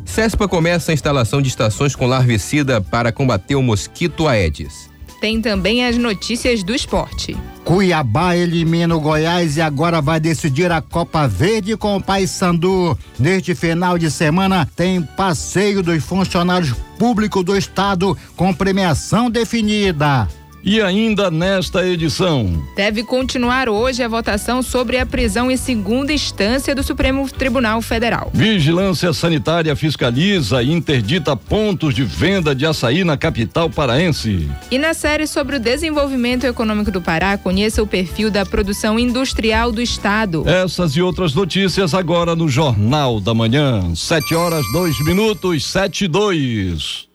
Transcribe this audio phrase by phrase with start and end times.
[0.06, 4.91] CESPA começa a instalação de estações com larvicida para combater o mosquito Aedes.
[5.22, 7.36] Tem também as notícias do esporte.
[7.64, 12.98] Cuiabá elimina o Goiás e agora vai decidir a Copa Verde com o Paysandu.
[13.20, 20.28] Neste final de semana tem passeio dos funcionários públicos do estado com premiação definida.
[20.64, 22.62] E ainda nesta edição.
[22.76, 28.30] Deve continuar hoje a votação sobre a prisão em segunda instância do Supremo Tribunal Federal.
[28.32, 34.48] Vigilância Sanitária fiscaliza e interdita pontos de venda de açaí na capital paraense.
[34.70, 39.72] E na série sobre o desenvolvimento econômico do Pará, conheça o perfil da produção industrial
[39.72, 40.48] do Estado.
[40.48, 43.92] Essas e outras notícias agora no Jornal da Manhã.
[43.96, 47.08] Sete horas, dois minutos, sete e dois.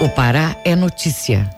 [0.00, 1.57] O Pará é notícia.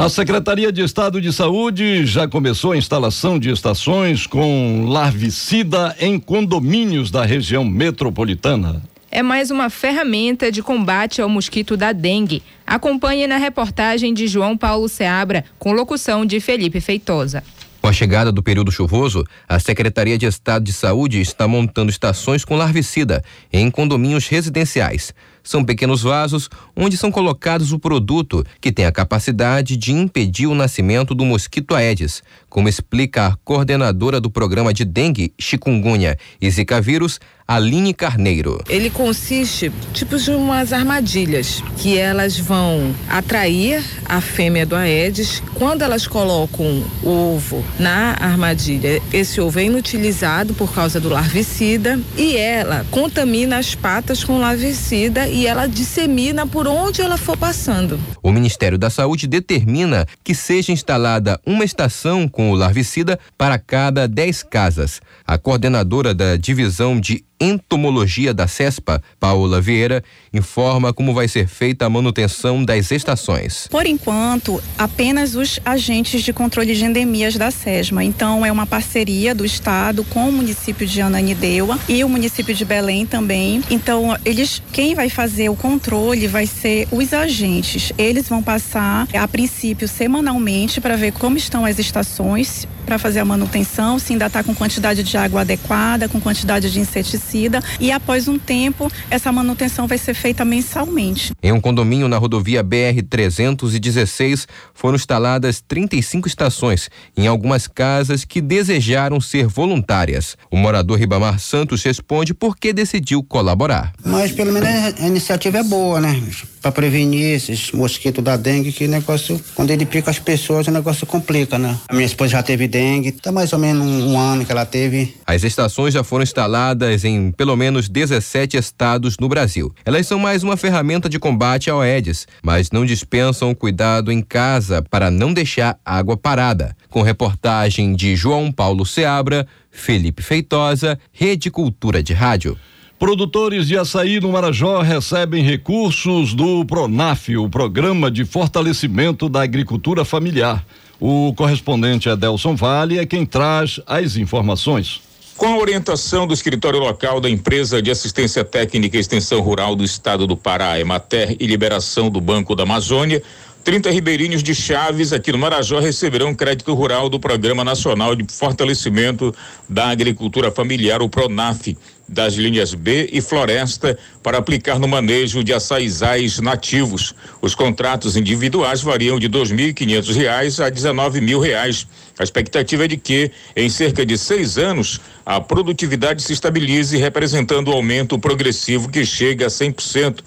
[0.00, 6.18] A Secretaria de Estado de Saúde já começou a instalação de estações com larvicida em
[6.18, 8.82] condomínios da região metropolitana.
[9.10, 12.42] É mais uma ferramenta de combate ao mosquito da dengue.
[12.66, 17.44] Acompanhe na reportagem de João Paulo Seabra, com locução de Felipe Feitosa.
[17.82, 22.42] Com a chegada do período chuvoso, a Secretaria de Estado de Saúde está montando estações
[22.42, 23.22] com larvicida
[23.52, 25.12] em condomínios residenciais.
[25.42, 30.54] São pequenos vasos onde são colocados o produto que tem a capacidade de impedir o
[30.54, 36.80] nascimento do mosquito Aedes, como explica a coordenadora do programa de dengue, chikungunya e zika
[36.80, 38.62] vírus, Aline Carneiro.
[38.68, 45.42] Ele consiste tipo de umas armadilhas que elas vão atrair a fêmea do Aedes.
[45.54, 51.98] Quando elas colocam o ovo na armadilha, esse ovo é inutilizado por causa do larvicida
[52.16, 57.98] e ela contamina as patas com larvicida e ela dissemina por onde ela for passando.
[58.22, 64.08] O Ministério da Saúde determina que seja instalada uma estação com o larvicida para cada
[64.08, 65.02] 10 casas.
[65.30, 70.02] A coordenadora da divisão de entomologia da CESPA, Paola Vieira,
[70.34, 73.68] informa como vai ser feita a manutenção das estações.
[73.70, 78.02] Por enquanto, apenas os agentes de controle de endemias da SESMA.
[78.02, 82.64] Então, é uma parceria do Estado com o município de Ananindeua e o município de
[82.64, 83.62] Belém também.
[83.70, 87.92] Então, eles, quem vai fazer o controle vai ser os agentes.
[87.96, 93.24] Eles vão passar, a princípio, semanalmente para ver como estão as estações para fazer a
[93.24, 98.26] manutenção, se ainda está com quantidade de água adequada, com quantidade de inseticida e após
[98.26, 101.30] um tempo essa manutenção vai ser feita mensalmente.
[101.40, 108.40] Em um condomínio na rodovia BR 316 foram instaladas 35 estações em algumas casas que
[108.40, 110.36] desejaram ser voluntárias.
[110.50, 113.92] O morador Ribamar Santos responde por que decidiu colaborar.
[114.04, 116.20] Mas pelo menos a iniciativa é boa, né?
[116.60, 121.06] Para prevenir esses mosquitos da dengue, que negócio, quando ele pica as pessoas, o negócio
[121.06, 121.78] complica, né?
[121.88, 122.79] A minha esposa já teve dengue,
[123.22, 125.14] tá mais ou menos um, um ano que ela teve.
[125.26, 129.74] As estações já foram instaladas em pelo menos 17 estados no Brasil.
[129.84, 134.20] Elas são mais uma ferramenta de combate ao Aedes, mas não dispensam o cuidado em
[134.20, 136.76] casa para não deixar água parada.
[136.88, 142.56] Com reportagem de João Paulo Seabra, Felipe Feitosa, Rede Cultura de Rádio.
[143.00, 150.04] Produtores de açaí no Marajó recebem recursos do PRONAF, o Programa de Fortalecimento da Agricultura
[150.04, 150.62] Familiar.
[151.00, 155.00] O correspondente Adelson Vale é quem traz as informações.
[155.34, 159.82] Com a orientação do escritório local da Empresa de Assistência Técnica e Extensão Rural do
[159.82, 163.22] Estado do Pará, Emater, e liberação do Banco da Amazônia,
[163.64, 169.34] 30 ribeirinhos de Chaves, aqui no Marajó, receberão crédito rural do Programa Nacional de Fortalecimento
[169.66, 171.76] da Agricultura Familiar, o PRONAF,
[172.10, 177.14] das linhas B e Floresta, para aplicar no manejo de açaizais nativos.
[177.40, 181.86] Os contratos individuais variam de R$ 2.500 a 19 mil reais.
[182.18, 187.68] A expectativa é de que, em cerca de seis anos, a produtividade se estabilize, representando
[187.68, 190.18] o aumento progressivo que chega a 100%.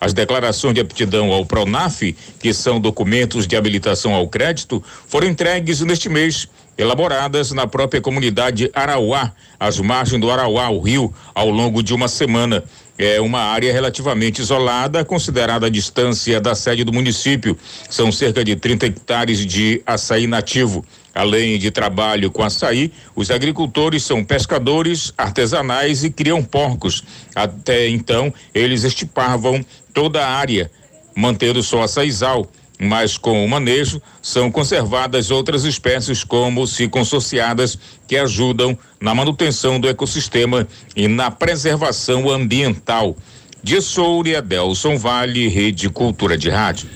[0.00, 5.80] As declarações de aptidão ao PRONAF, que são documentos de habilitação ao crédito, foram entregues
[5.82, 6.48] neste mês,
[6.78, 12.08] elaboradas na própria comunidade Arauá, às margens do Arauá, o rio, ao longo de uma
[12.08, 12.64] semana.
[12.96, 17.56] É uma área relativamente isolada, considerada a distância da sede do município.
[17.88, 20.84] São cerca de 30 hectares de açaí nativo.
[21.14, 27.02] Além de trabalho com açaí, os agricultores são pescadores artesanais e criam porcos.
[27.34, 30.70] Até então, eles estipavam toda a área,
[31.14, 32.48] mantendo só açaizal,
[32.80, 37.78] mas com o manejo são conservadas outras espécies como consociadas
[38.08, 40.66] que ajudam na manutenção do ecossistema
[40.96, 43.14] e na preservação ambiental.
[43.62, 46.88] De Soura, Delson Vale, Rede Cultura de Rádio.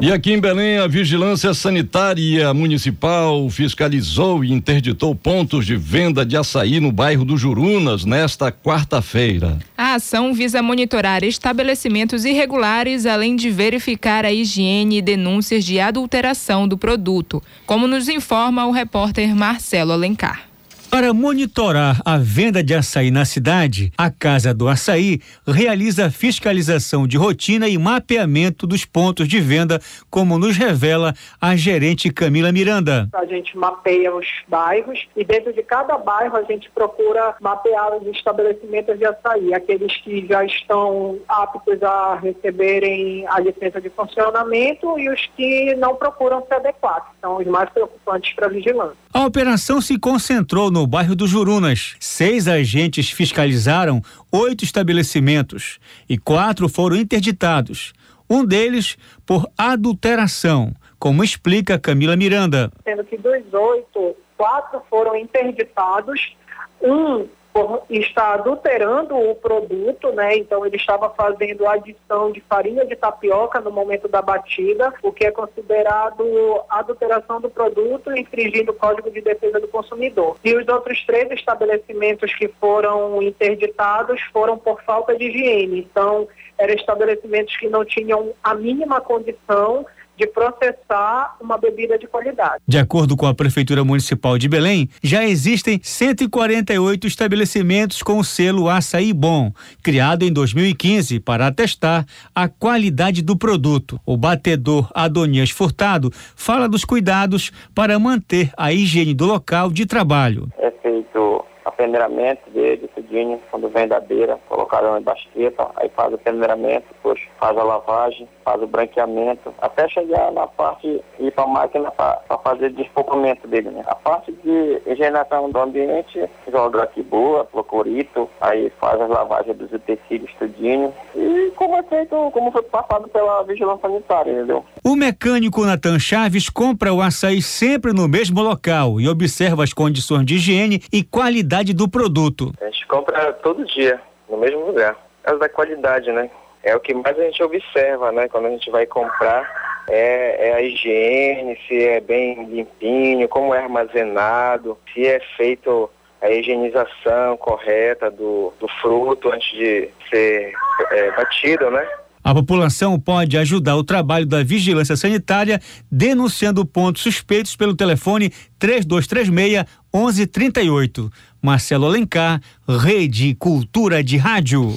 [0.00, 6.36] E aqui em Belém, a Vigilância Sanitária Municipal fiscalizou e interditou pontos de venda de
[6.36, 9.58] açaí no bairro do Jurunas nesta quarta-feira.
[9.76, 16.68] A ação visa monitorar estabelecimentos irregulares, além de verificar a higiene e denúncias de adulteração
[16.68, 20.47] do produto, como nos informa o repórter Marcelo Alencar.
[20.90, 27.18] Para monitorar a venda de açaí na cidade, a Casa do Açaí realiza fiscalização de
[27.18, 33.06] rotina e mapeamento dos pontos de venda, como nos revela a gerente Camila Miranda.
[33.12, 38.06] A gente mapeia os bairros e dentro de cada bairro a gente procura mapear os
[38.16, 45.10] estabelecimentos de açaí, aqueles que já estão aptos a receberem a licença de funcionamento e
[45.10, 48.96] os que não procuram se adequar, que são os mais preocupantes para a vigilância.
[49.12, 51.96] A operação se concentrou no bairro do Jurunas.
[52.00, 55.78] Seis agentes fiscalizaram oito estabelecimentos
[56.08, 57.92] e quatro foram interditados.
[58.28, 62.70] Um deles por adulteração, como explica Camila Miranda.
[62.84, 66.36] Sendo que dos oito, quatro foram interditados,
[66.82, 67.26] um
[67.58, 70.36] por estar adulterando o produto, né?
[70.36, 75.26] Então ele estava fazendo adição de farinha de tapioca no momento da batida, o que
[75.26, 76.24] é considerado
[76.68, 80.36] adulteração do produto, infringindo o Código de Defesa do Consumidor.
[80.44, 85.80] E os outros três estabelecimentos que foram interditados foram por falta de higiene.
[85.80, 89.84] Então eram estabelecimentos que não tinham a mínima condição
[90.18, 92.60] de processar uma bebida de qualidade.
[92.66, 98.68] De acordo com a Prefeitura Municipal de Belém, já existem 148 estabelecimentos com o selo
[98.68, 102.04] Açaí Bom, criado em 2015 para atestar
[102.34, 104.00] a qualidade do produto.
[104.04, 110.48] O batedor Adonias Furtado fala dos cuidados para manter a higiene do local de trabalho.
[110.58, 111.44] É feito
[111.78, 117.20] peneiramento dele, tudinho, quando vem da beira, colocaram em basqueta, aí faz o peneiramento, depois
[117.38, 122.38] faz a lavagem, faz o branqueamento, até chegar na parte, ir para a máquina para
[122.42, 123.84] fazer desfocamento dele, né?
[123.86, 129.70] A parte de higienização do ambiente, joga aqui boa, clorito, aí faz as lavagens dos
[129.70, 134.64] utensílios, tudinho, e como é feito, como foi passado pela vigilância sanitária, entendeu?
[134.82, 140.24] O mecânico Natan Chaves compra o açaí sempre no mesmo local e observa as condições
[140.24, 142.50] de higiene e qualidade do produto.
[142.62, 144.96] A gente compra todo dia, no mesmo lugar.
[145.24, 146.30] É da qualidade, né?
[146.62, 148.28] É o que mais a gente observa, né?
[148.28, 153.62] Quando a gente vai comprar, é, é, a higiene, se é bem limpinho, como é
[153.62, 160.52] armazenado, se é feito a higienização correta do, do fruto antes de ser
[160.90, 161.86] é, batido, né?
[162.22, 165.60] A população pode ajudar o trabalho da vigilância sanitária
[165.90, 171.10] denunciando pontos suspeitos pelo telefone 3236 1138.
[171.40, 174.74] Marcelo Alencar, Rede Cultura de Rádio.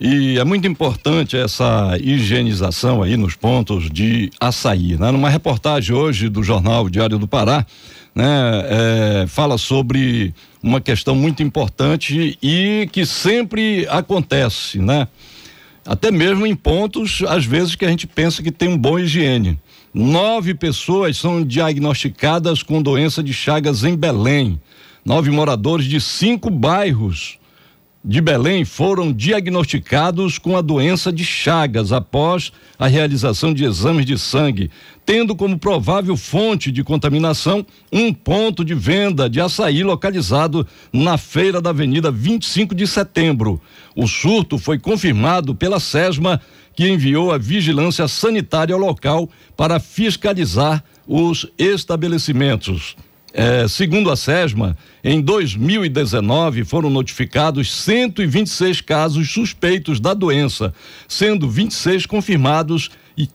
[0.00, 4.96] E é muito importante essa higienização aí nos pontos de açaí.
[4.96, 5.10] Né?
[5.10, 7.66] Numa reportagem hoje do jornal Diário do Pará,
[8.14, 15.06] né, é, fala sobre uma questão muito importante e que sempre acontece, né?
[15.86, 19.58] Até mesmo em pontos, às vezes, que a gente pensa que tem um bom higiene.
[19.92, 24.60] Nove pessoas são diagnosticadas com doença de Chagas em Belém.
[25.04, 27.39] Nove moradores de cinco bairros
[28.02, 34.18] de Belém foram diagnosticados com a doença de Chagas após a realização de exames de
[34.18, 34.70] sangue,
[35.04, 41.60] tendo como provável fonte de contaminação um ponto de venda de açaí localizado na feira
[41.60, 43.60] da Avenida 25 de Setembro.
[43.94, 46.40] O surto foi confirmado pela SESMA,
[46.74, 52.96] que enviou a vigilância sanitária ao local para fiscalizar os estabelecimentos.
[53.32, 60.74] É, segundo a SESMA, em 2019 foram notificados 126 casos suspeitos da doença,
[61.06, 63.28] sendo 26 confirmados e,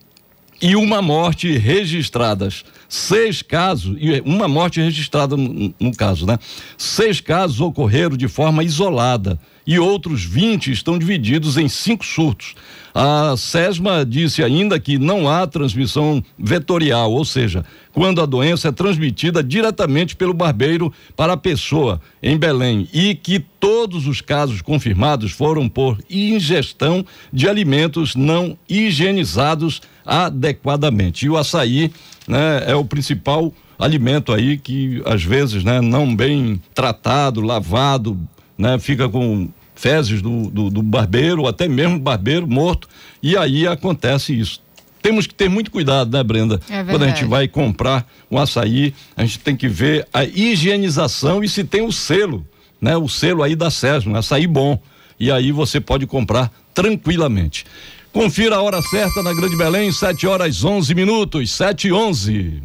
[0.62, 2.66] e uma morte registradas.
[2.90, 6.38] Seis casos, e uma morte registrada no, no caso, né?
[6.78, 12.56] Seis casos ocorreram de forma isolada e outros 20 estão divididos em cinco surtos.
[12.94, 18.72] A SESMA disse ainda que não há transmissão vetorial, ou seja, quando a doença é
[18.72, 25.32] transmitida diretamente pelo barbeiro para a pessoa em Belém e que todos os casos confirmados
[25.32, 31.26] foram por ingestão de alimentos não higienizados adequadamente.
[31.26, 31.92] E o açaí,
[32.26, 38.18] né, é o principal alimento aí que às vezes, né, não bem tratado, lavado,
[38.58, 42.88] né, fica com fezes do, do, do barbeiro, ou até mesmo barbeiro morto,
[43.22, 44.66] e aí acontece isso
[45.06, 46.60] temos que ter muito cuidado, né, Brenda?
[46.68, 51.44] É Quando a gente vai comprar um açaí, a gente tem que ver a higienização
[51.44, 52.44] e se tem o selo,
[52.82, 52.98] né?
[52.98, 54.80] O selo aí da SESM, um açaí bom.
[55.20, 57.68] E aí você pode comprar tranquilamente.
[58.12, 62.64] Confira a hora certa na Grande Belém, 7 horas 11 minutos, 7 e 11.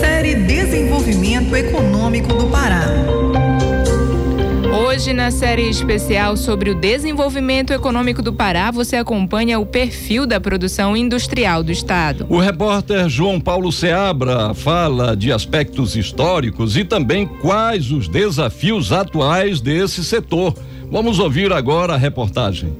[0.00, 2.86] Série Desenvolvimento Econômico do Pará.
[4.92, 10.38] Hoje, na série especial sobre o desenvolvimento econômico do Pará, você acompanha o perfil da
[10.38, 12.26] produção industrial do Estado.
[12.28, 19.62] O repórter João Paulo Seabra fala de aspectos históricos e também quais os desafios atuais
[19.62, 20.54] desse setor.
[20.90, 22.76] Vamos ouvir agora a reportagem.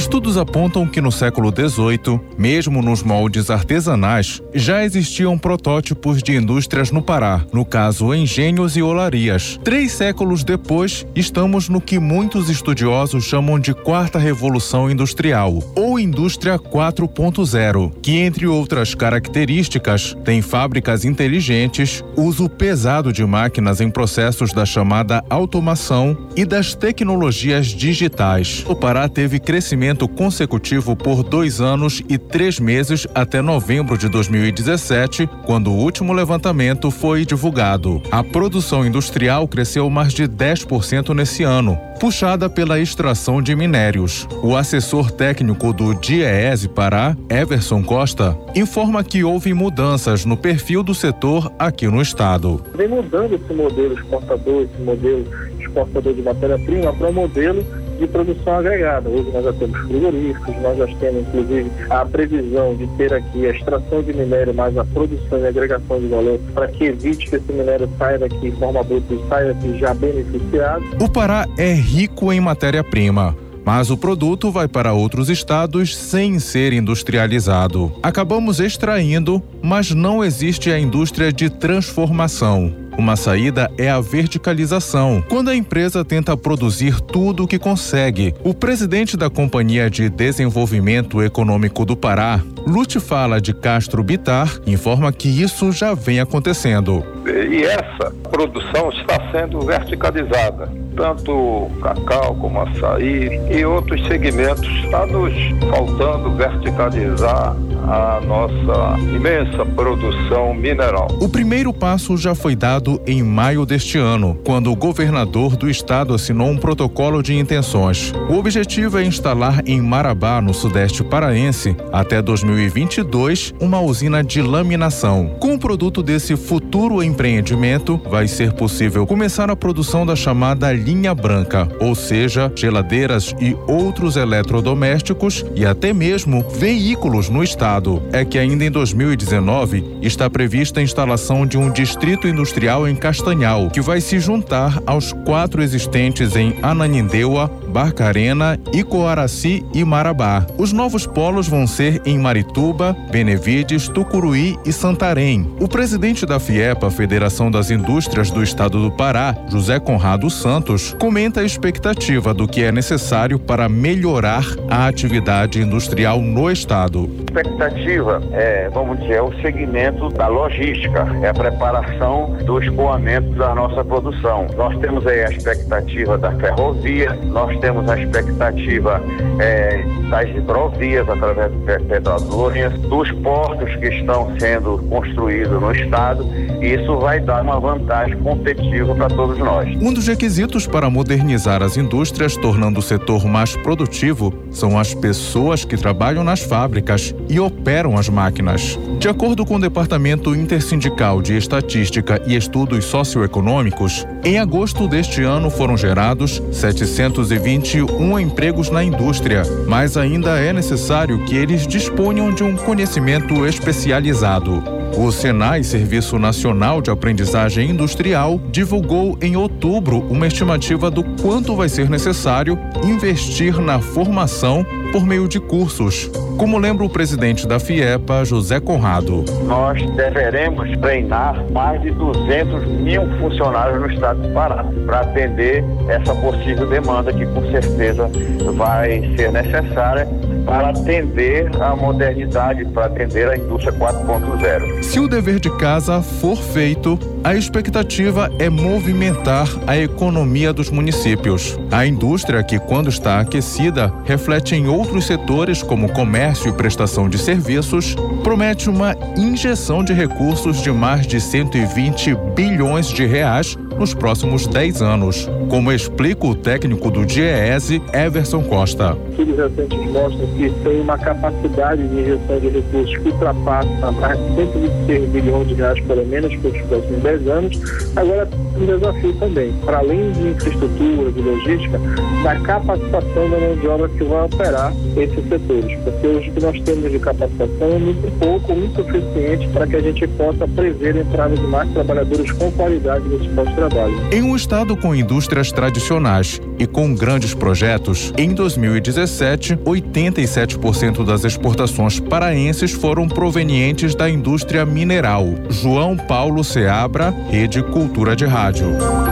[0.00, 6.90] Estudos apontam que no século XVIII, mesmo nos moldes artesanais, já existiam protótipos de indústrias
[6.90, 9.60] no Pará, no caso engenhos e olarias.
[9.62, 16.58] Três séculos depois, estamos no que muitos estudiosos chamam de Quarta Revolução Industrial, ou Indústria
[16.58, 24.64] 4.0, que, entre outras características, tem fábricas inteligentes, uso pesado de máquinas em processos da
[24.64, 28.64] chamada automação e das tecnologias digitais.
[28.66, 34.08] O Pará teve crescimento crescimento consecutivo por dois anos e três meses até novembro de
[34.08, 38.00] 2017, quando o último levantamento foi divulgado.
[38.10, 44.28] A produção industrial cresceu mais de 10% nesse ano, puxada pela extração de minérios.
[44.42, 50.94] O assessor técnico do DIEESE Pará, Everson Costa, informa que houve mudanças no perfil do
[50.94, 52.62] setor aqui no estado.
[52.76, 55.26] Vem mudando esse modelo exportador, esse modelo
[55.58, 57.64] exportador de matéria-prima para um modelo
[58.00, 59.08] de produção agregada.
[59.08, 63.50] Hoje nós já temos frigoríficos, nós já temos inclusive a previsão de ter aqui a
[63.50, 67.52] extração de minério mais a produção e agregação de valor para que evite que esse
[67.52, 70.82] minério saia daqui em forma bruta e saia daqui já beneficiado.
[71.00, 76.72] O Pará é rico em matéria-prima mas o produto vai para outros estados sem ser
[76.72, 77.92] industrializado.
[78.02, 82.79] Acabamos extraindo, mas não existe a indústria de transformação.
[82.96, 88.34] Uma saída é a verticalização, quando a empresa tenta produzir tudo o que consegue.
[88.44, 95.12] O presidente da Companhia de Desenvolvimento Econômico do Pará, Lute Fala de Castro Bitar, informa
[95.12, 97.04] que isso já vem acontecendo.
[97.26, 104.68] E essa produção está sendo verticalizada, tanto cacau como açaí e outros segmentos.
[104.84, 105.32] Está nos
[105.70, 111.08] faltando verticalizar a nossa imensa produção mineral.
[111.20, 116.14] O primeiro passo já foi dado em maio deste ano, quando o governador do estado
[116.14, 118.12] assinou um protocolo de intenções.
[118.28, 125.36] O objetivo é instalar em Marabá, no sudeste paraense, até 2022, uma usina de laminação.
[125.40, 131.14] Com o produto desse futuro empreendimento, vai ser possível começar a produção da chamada linha
[131.14, 138.38] branca, ou seja, geladeiras e outros eletrodomésticos e até mesmo veículos no estado é que
[138.38, 144.00] ainda em 2019 está prevista a instalação de um distrito industrial em Castanhal, que vai
[144.00, 150.46] se juntar aos quatro existentes em Ananindeua, Barcarena, Icoaraci e Marabá.
[150.56, 155.52] Os novos polos vão ser em Marituba, Benevides, Tucuruí e Santarém.
[155.60, 161.40] O presidente da FIEPA, Federação das Indústrias do Estado do Pará, José Conrado Santos, comenta
[161.40, 167.10] a expectativa do que é necessário para melhorar a atividade industrial no estado.
[167.26, 173.54] Expectativa é, vamos dizer, é o segmento da logística, é a preparação do escoamento da
[173.54, 174.46] nossa produção.
[174.56, 179.02] Nós temos aí a expectativa da ferrovia, nós temos a expectativa
[179.38, 186.26] é, das hidrovias através do Petrodorinhas, dos portos que estão sendo construídos no estado,
[186.60, 189.68] e isso vai dar uma vantagem competitiva para todos nós.
[189.80, 195.64] Um dos requisitos para modernizar as indústrias, tornando o setor mais produtivo, são as pessoas
[195.64, 198.78] que trabalham nas fábricas e operam as máquinas.
[198.98, 205.48] De acordo com o Departamento Intersindical de Estatística e Estudos Socioeconômicos, em agosto deste ano
[205.50, 212.56] foram gerados 721 empregos na indústria, mas ainda é necessário que eles disponham de um
[212.56, 214.64] conhecimento especializado.
[214.98, 221.68] O Senai, Serviço Nacional de Aprendizagem Industrial, divulgou em outubro uma estimativa do quanto vai
[221.68, 228.24] ser necessário investir na formação por meio de cursos, como lembra o presidente da FIEPA,
[228.24, 229.24] José Conrado.
[229.46, 236.14] Nós deveremos treinar mais de 200 mil funcionários no estado do Pará para atender essa
[236.14, 238.10] possível demanda que com certeza
[238.56, 240.08] vai ser necessária
[240.44, 244.82] para atender a modernidade, para atender a indústria 4.0.
[244.82, 251.58] Se o dever de casa for feito, a expectativa é movimentar a economia dos municípios.
[251.70, 254.79] A indústria, que quando está aquecida, reflete em outros
[255.10, 261.20] setores como comércio e prestação de serviços, promete uma injeção de recursos de mais de
[261.20, 268.42] 120 bilhões de reais nos próximos 10 anos, como explica o técnico do DIEESE, Everson
[268.42, 268.96] Costa.
[269.10, 274.34] Estudos recentes mostram que tem uma capacidade de injeção de recursos que ultrapassa mais de
[274.36, 277.60] 126 bilhões de reais, pelo menos, pelos próximos 10 anos.
[277.96, 281.80] Agora, um desafio também, para além de infraestrutura, de logística,
[282.22, 286.60] da capacitação da mão de obra que vai operar esses setores, porque hoje que nós
[286.62, 291.00] temos de capacitação é muito pouco, muito suficiente para que a gente possa prever a
[291.00, 293.94] entrada de mais trabalhadores com qualidade nesse posto de trabalho.
[294.12, 302.00] Em um estado com indústrias tradicionais e com grandes projetos, em 2017, 87% das exportações
[302.00, 305.26] paraenses foram provenientes da indústria mineral.
[305.48, 309.09] João Paulo Seabra, Rede Cultura de Rádio.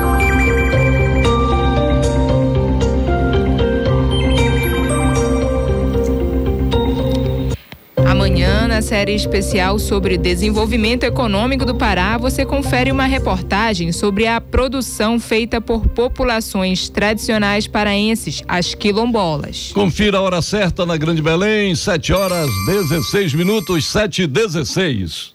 [8.88, 15.60] Série especial sobre desenvolvimento econômico do Pará, você confere uma reportagem sobre a produção feita
[15.60, 19.72] por populações tradicionais paraenses, as quilombolas.
[19.74, 25.34] Confira a hora certa na Grande Belém, 7 horas 16 minutos, 7 e 16.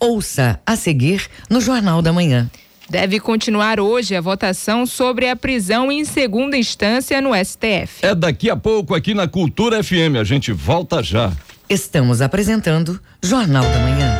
[0.00, 2.50] Ouça a seguir no Jornal da Manhã.
[2.88, 8.00] Deve continuar hoje a votação sobre a prisão em segunda instância no STF.
[8.00, 10.16] É daqui a pouco aqui na Cultura FM.
[10.18, 11.30] A gente volta já.
[11.68, 14.14] Estamos apresentando Jornal da Manhã.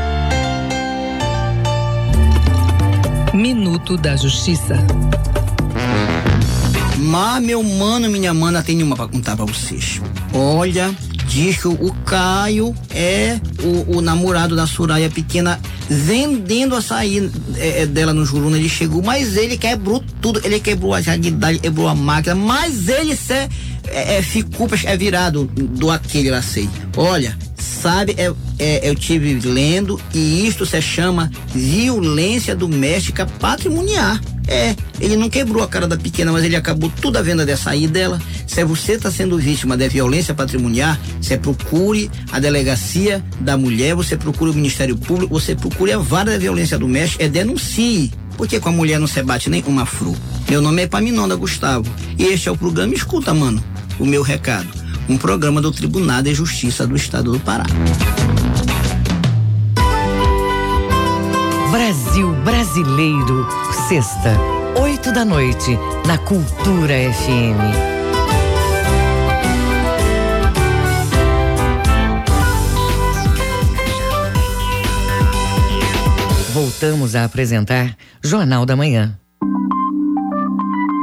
[3.33, 4.75] Minuto da Justiça.
[6.99, 10.01] Mas, meu mano, minha mana, tem uma pra contar pra vocês.
[10.35, 10.93] Olha,
[11.29, 17.87] diz que o Caio é o, o namorado da Soraya pequena vendendo açaí é, é,
[17.87, 18.57] dela no Juruna.
[18.57, 20.41] Ele chegou, mas ele quebrou tudo.
[20.45, 23.49] Ele quebrou a jardinidade, quebrou a máquina, mas ele se,
[23.89, 26.69] é, é, ficou é virado do aquele lá sei.
[26.97, 34.19] Olha, sabe, é, é, eu tive lendo e isto se chama violência doméstica patrimonial.
[34.49, 37.71] É, ele não quebrou a cara da pequena, mas ele acabou toda a venda dessa
[37.71, 38.21] aí dela.
[38.47, 44.17] Se você está sendo vítima de violência patrimonial, você procure a delegacia da mulher, você
[44.17, 48.13] procure o Ministério Público, você procure a vara da violência doméstica, é denuncie.
[48.37, 50.15] Porque com a mulher não se bate nem uma fru.
[50.49, 51.91] Meu nome é Paminonda Gustavo.
[52.19, 53.63] E este é o programa Escuta, mano,
[53.99, 54.69] o meu recado.
[55.09, 57.65] Um programa do Tribunal de Justiça do Estado do Pará.
[61.71, 63.47] Brasil Brasileiro,
[63.89, 64.37] sexta,
[64.81, 67.96] oito da noite, na Cultura FM.
[76.57, 79.15] Voltamos a apresentar Jornal da Manhã.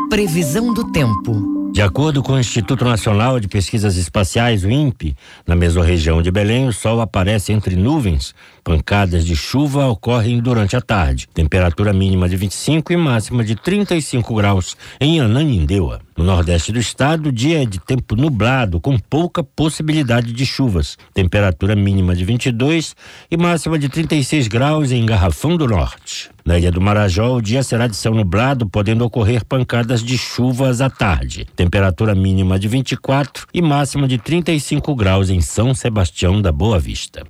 [0.10, 1.72] Previsão do tempo.
[1.72, 6.68] De acordo com o Instituto Nacional de Pesquisas Espaciais, o INPE, na mesorregião de Belém,
[6.68, 8.34] o sol aparece entre nuvens.
[8.64, 11.28] Pancadas de chuva ocorrem durante a tarde.
[11.34, 16.00] Temperatura mínima de 25 e máxima de 35 graus em Ananindeua.
[16.16, 20.98] No nordeste do estado, o dia é de tempo nublado, com pouca possibilidade de chuvas.
[21.14, 22.96] Temperatura mínima de 22
[23.30, 26.30] e máxima de 36 graus em Garrafão do Norte.
[26.46, 30.82] Na Ilha do Marajó, o dia será de céu nublado, podendo ocorrer pancadas de chuvas
[30.82, 31.48] à tarde.
[31.56, 37.24] Temperatura mínima de 24 e máxima de 35 graus em São Sebastião da Boa Vista.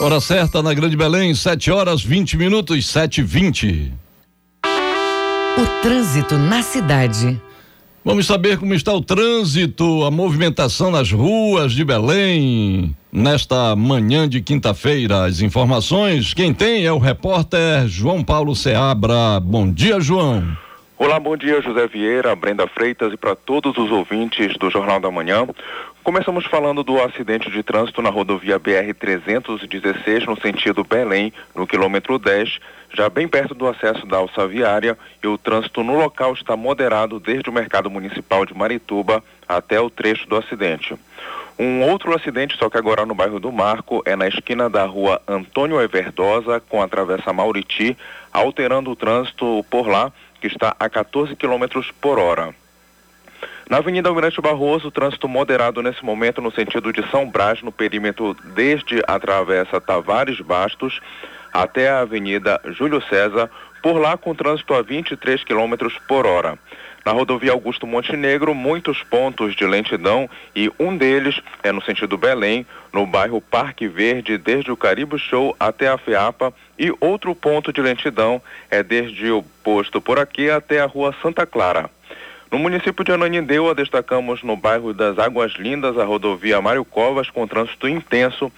[0.00, 3.92] Hora certa na Grande Belém, 7 horas 20 minutos, 7 e 20.
[4.64, 7.38] O trânsito na cidade.
[8.02, 14.40] Vamos saber como está o trânsito, a movimentação nas ruas de Belém nesta manhã de
[14.40, 15.26] quinta-feira.
[15.26, 19.38] As informações, quem tem é o repórter João Paulo Seabra.
[19.38, 20.56] Bom dia, João.
[21.02, 25.10] Olá, bom dia, José Vieira, Brenda Freitas e para todos os ouvintes do Jornal da
[25.10, 25.48] Manhã.
[26.04, 32.58] Começamos falando do acidente de trânsito na rodovia BR-316, no sentido Belém, no quilômetro 10,
[32.92, 37.18] já bem perto do acesso da alça viária, e o trânsito no local está moderado
[37.18, 40.94] desde o mercado municipal de Marituba até o trecho do acidente.
[41.58, 45.20] Um outro acidente, só que agora no bairro do Marco, é na esquina da rua
[45.26, 47.96] Antônio Everdosa com a travessa Mauriti,
[48.32, 52.54] alterando o trânsito por lá que está a 14 km por hora.
[53.68, 57.70] Na Avenida Almirante Barroso, o trânsito moderado nesse momento no sentido de São Brás, no
[57.70, 61.00] perímetro desde a travessa Tavares Bastos
[61.52, 63.48] até a Avenida Júlio César,
[63.82, 65.74] por lá com trânsito a 23 km
[66.08, 66.58] por hora.
[67.04, 72.66] Na rodovia Augusto Montenegro, muitos pontos de lentidão e um deles é no sentido Belém,
[72.92, 77.80] no bairro Parque Verde, desde o Caribe Show até a FEAPA, e outro ponto de
[77.80, 81.90] lentidão é desde o posto por aqui até a rua Santa Clara.
[82.50, 87.46] No município de Ananindeua, destacamos no bairro das Águas Lindas a rodovia Mário Covas com
[87.46, 88.50] trânsito intenso,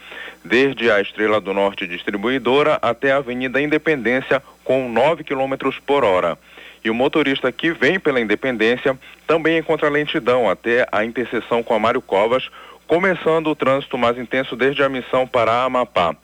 [0.42, 6.38] desde a Estrela do Norte Distribuidora até a Avenida Independência com 9 km por hora.
[6.84, 11.78] E o motorista que vem pela Independência também encontra lentidão até a interseção com a
[11.78, 12.48] Mário Covas,
[12.86, 16.16] começando o trânsito mais intenso desde a missão para Amapá.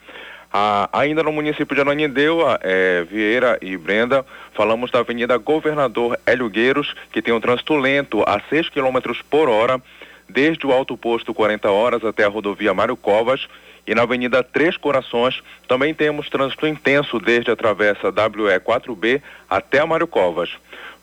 [0.53, 6.49] Ah, ainda no município de Ananindeua, é, Vieira e Brenda, falamos da Avenida Governador Hélio
[6.49, 9.81] Gueiros, que tem um trânsito lento a 6 km por hora,
[10.29, 13.47] desde o alto posto 40 horas até a rodovia Mário Covas.
[13.89, 19.87] E na Avenida Três Corações também temos trânsito intenso desde a travessa WE4B até a
[19.87, 20.51] Mário Covas.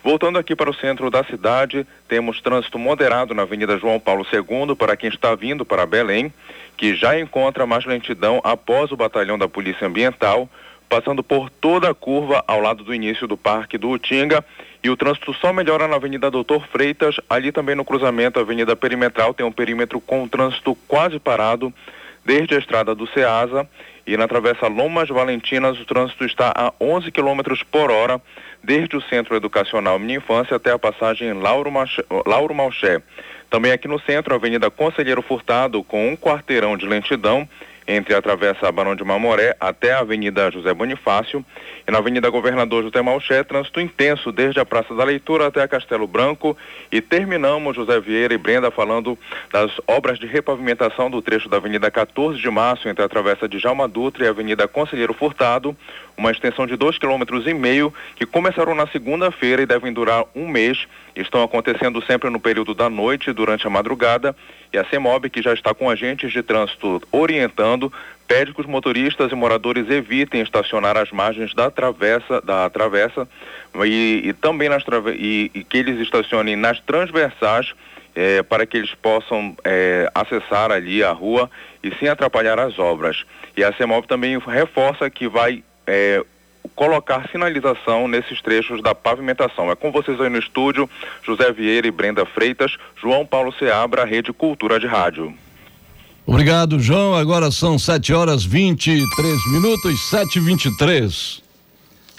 [0.04, 4.76] Voltando aqui para o centro da cidade, temos trânsito moderado na Avenida João Paulo II
[4.76, 6.32] para quem está vindo para Belém,
[6.78, 10.48] que já encontra mais lentidão após o batalhão da Polícia Ambiental,
[10.88, 14.46] passando por toda a curva ao lado do início do Parque do Utinga.
[14.84, 19.34] E o trânsito só melhora na Avenida Doutor Freitas, ali também no cruzamento, Avenida Perimetral
[19.34, 21.74] tem um perímetro com trânsito quase parado
[22.26, 23.70] desde a estrada do Ceasa
[24.06, 28.20] e na travessa Lomas Valentinas o trânsito está a 11 km por hora
[28.64, 33.02] desde o Centro Educacional Minha Infância até a passagem Lauro, Maché, Lauro Malché.
[33.50, 37.48] Também aqui no centro, a Avenida Conselheiro Furtado com um quarteirão de lentidão
[37.88, 41.46] entre a Travessa Barão de Mamoré até a Avenida José Bonifácio
[41.88, 45.68] e na Avenida Governador José Malché, trânsito intenso desde a Praça da Leitura até a
[45.68, 46.58] Castelo Branco
[46.92, 49.18] e terminamos José Vieira e Brenda falando
[49.52, 53.60] das obras de repavimentação do trecho da Avenida 14 de Março entre a Travessa de
[53.60, 55.76] Jalma Dutra e a Avenida Conselheiro Furtado,
[56.18, 60.48] uma extensão de dois quilômetros e meio que começaram na segunda-feira e devem durar um
[60.48, 60.88] mês.
[61.16, 64.36] Estão acontecendo sempre no período da noite, durante a madrugada
[64.76, 67.92] e a CEMOB, que já está com agentes de trânsito orientando,
[68.28, 73.26] pede que os motoristas e moradores evitem estacionar às margens da travessa, da travessa
[73.86, 74.84] e, e também nas
[75.18, 77.74] e, e, que eles estacionem nas transversais
[78.14, 81.50] eh, para que eles possam eh, acessar ali a rua
[81.82, 83.24] e sem atrapalhar as obras.
[83.56, 86.22] E a CEMOB também reforça que vai eh,
[86.76, 89.70] colocar sinalização nesses trechos da pavimentação.
[89.70, 90.90] É com vocês aí no estúdio,
[91.24, 95.34] José Vieira e Brenda Freitas, João Paulo Seabra, Rede Cultura de Rádio.
[96.26, 97.14] Obrigado, João.
[97.14, 101.44] Agora são 7 horas 23 minutos, 7 e 23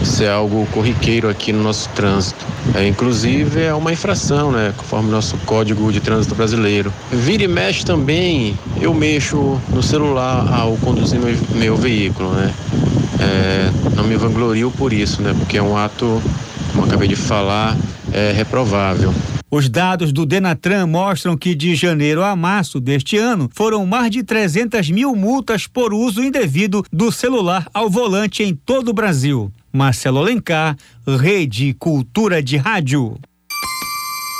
[0.02, 2.46] Isso é algo corriqueiro aqui no nosso trânsito.
[2.74, 6.92] É, inclusive é uma infração, né, conforme nosso Código de Trânsito Brasileiro brasileiro.
[7.10, 12.52] Vira e mexe também, eu mexo no celular ao conduzir meu, meu veículo, né?
[13.20, 15.34] É, não me vanglorio por isso, né?
[15.36, 16.22] Porque é um ato,
[16.72, 17.76] como acabei de falar,
[18.12, 19.12] é reprovável.
[19.50, 24.22] Os dados do Denatran mostram que de janeiro a março deste ano foram mais de
[24.22, 29.50] 300 mil multas por uso indevido do celular ao volante em todo o Brasil.
[29.72, 33.18] Marcelo Alencar, Rede Cultura de Rádio.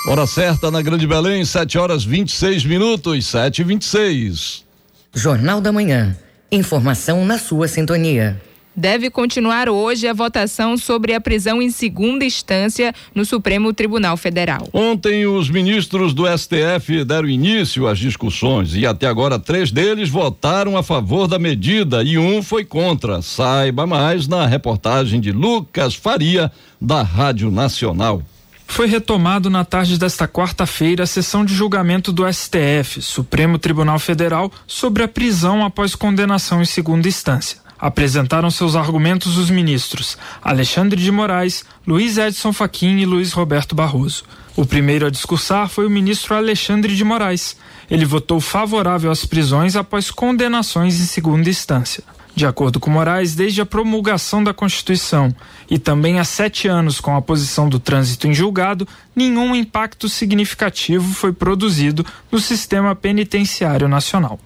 [0.07, 4.65] Hora certa na Grande Belém, 7 horas 26 minutos, 7 e 26
[5.13, 6.17] Jornal da Manhã.
[6.53, 8.41] Informação na sua sintonia.
[8.75, 14.69] Deve continuar hoje a votação sobre a prisão em segunda instância no Supremo Tribunal Federal.
[14.73, 20.77] Ontem, os ministros do STF deram início às discussões e até agora três deles votaram
[20.77, 23.21] a favor da medida e um foi contra.
[23.21, 28.23] Saiba mais na reportagem de Lucas Faria, da Rádio Nacional
[28.69, 34.53] foi retomado na tarde desta quarta-feira a sessão de julgamento do STF, Supremo Tribunal Federal,
[34.69, 37.59] sobre a prisão após condenação em segunda instância.
[37.77, 44.23] Apresentaram seus argumentos os ministros Alexandre de Moraes, Luiz Edson Fachin e Luiz Roberto Barroso.
[44.55, 47.57] O primeiro a discursar foi o ministro Alexandre de Moraes.
[47.91, 52.05] Ele votou favorável às prisões após condenações em segunda instância.
[52.39, 55.35] De acordo com Moraes, desde a promulgação da Constituição
[55.69, 61.13] e também há sete anos com a posição do trânsito em julgado, nenhum impacto significativo
[61.15, 64.39] foi produzido no sistema penitenciário nacional.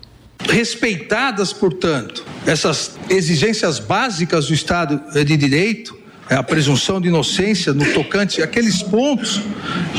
[0.48, 5.94] Respeitadas, portanto, essas exigências básicas do Estado de Direito,
[6.30, 9.42] a presunção de inocência no tocante aqueles pontos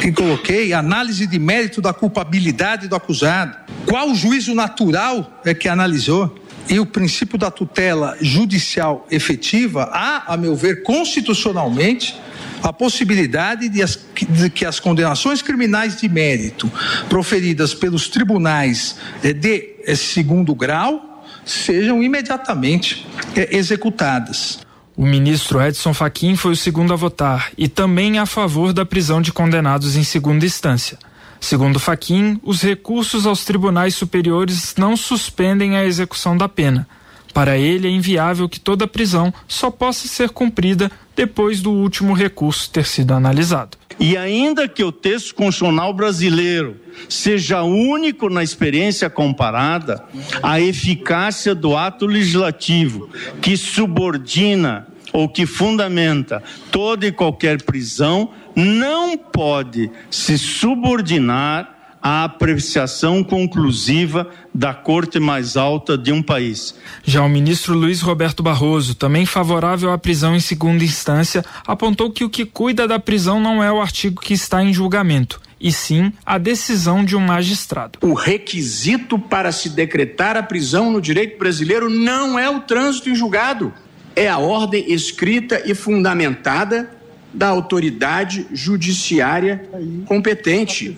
[0.01, 6.34] que coloquei, análise de mérito da culpabilidade do acusado, qual juízo natural é que analisou,
[6.69, 12.15] e o princípio da tutela judicial efetiva, há, a meu ver, constitucionalmente,
[12.62, 13.99] a possibilidade de, as,
[14.30, 16.71] de, que as condenações criminais de mérito
[17.10, 24.60] proferidas pelos tribunais eh, de eh, segundo grau sejam imediatamente eh, executadas.
[24.95, 29.21] O ministro Edson Fachin foi o segundo a votar e também a favor da prisão
[29.21, 30.97] de condenados em segunda instância.
[31.43, 36.88] Segundo Faquim, os recursos aos tribunais superiores não suspendem a execução da pena.
[37.34, 42.71] Para ele, é inviável que toda prisão só possa ser cumprida depois do último recurso
[42.71, 43.77] ter sido analisado.
[43.99, 46.77] E ainda que o texto constitucional brasileiro
[47.10, 50.01] seja único na experiência comparada,
[50.41, 53.10] a eficácia do ato legislativo
[53.41, 61.73] que subordina ou que fundamenta toda e qualquer prisão não pode se subordinar
[62.04, 66.76] à apreciação conclusiva da corte mais alta de um país.
[67.02, 72.26] Já o ministro Luiz Roberto Barroso, também favorável à prisão em segunda instância, apontou que
[72.26, 76.12] o que cuida da prisão não é o artigo que está em julgamento, e sim
[76.26, 77.99] a decisão de um magistrado.
[78.02, 83.15] O requisito para se decretar a prisão no direito brasileiro não é o trânsito em
[83.15, 83.71] julgado,
[84.15, 86.89] é a ordem escrita e fundamentada
[87.34, 89.67] da autoridade judiciária
[90.06, 90.95] competente.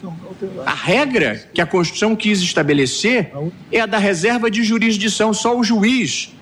[0.65, 3.31] A regra que a Constituição quis estabelecer
[3.71, 5.33] é a da reserva de jurisdição.
[5.33, 6.33] Só o juiz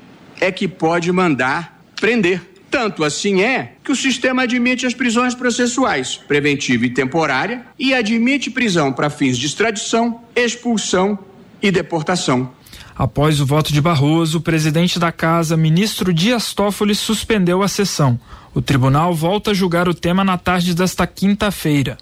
[0.42, 2.42] é que pode mandar prender.
[2.72, 8.50] Tanto assim é que o sistema admite as prisões processuais, preventiva e temporária, e admite
[8.50, 11.20] prisão para fins de extradição, expulsão
[11.62, 12.52] e deportação.
[12.96, 18.20] Após o voto de Barroso, o presidente da casa, ministro Dias Toffoli, suspendeu a sessão.
[18.54, 21.98] O tribunal volta a julgar o tema na tarde desta quinta-feira.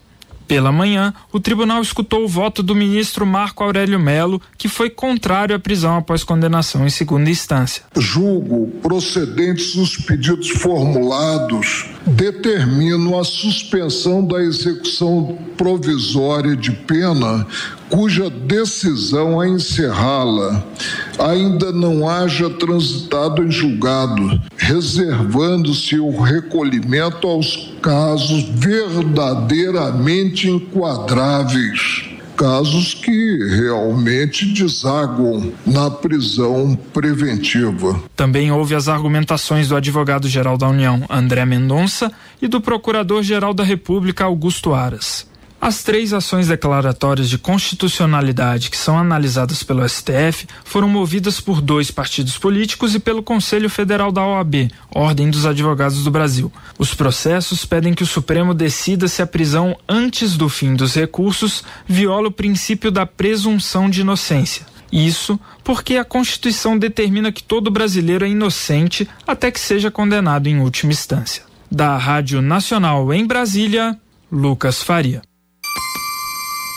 [0.52, 5.56] Pela manhã, o tribunal escutou o voto do ministro Marco Aurélio Melo, que foi contrário
[5.56, 7.84] à prisão após condenação em segunda instância.
[7.96, 17.48] Julgo procedentes os pedidos formulados, determino a suspensão da execução provisória de pena
[17.92, 20.64] cuja decisão a encerrá-la
[21.20, 33.38] ainda não haja transitado em julgado, reservando-se o recolhimento aos casos verdadeiramente enquadráveis casos que
[33.56, 38.02] realmente desaguam na prisão preventiva.
[38.16, 44.24] Também houve as argumentações do advogado-geral da União, André Mendonça, e do procurador-geral da República,
[44.24, 45.30] Augusto Aras.
[45.62, 51.91] As três ações declaratórias de constitucionalidade que são analisadas pelo STF foram movidas por dois
[51.91, 56.52] partidos políticos e pelo Conselho Federal da OAB, Ordem dos Advogados do Brasil.
[56.80, 61.63] Os processos pedem que o Supremo decida se a prisão antes do fim dos recursos
[61.88, 64.65] viola o princípio da presunção de inocência.
[64.91, 70.60] Isso porque a Constituição determina que todo brasileiro é inocente até que seja condenado em
[70.60, 71.43] última instância.
[71.69, 73.95] Da Rádio Nacional em Brasília,
[74.32, 75.21] Lucas Faria.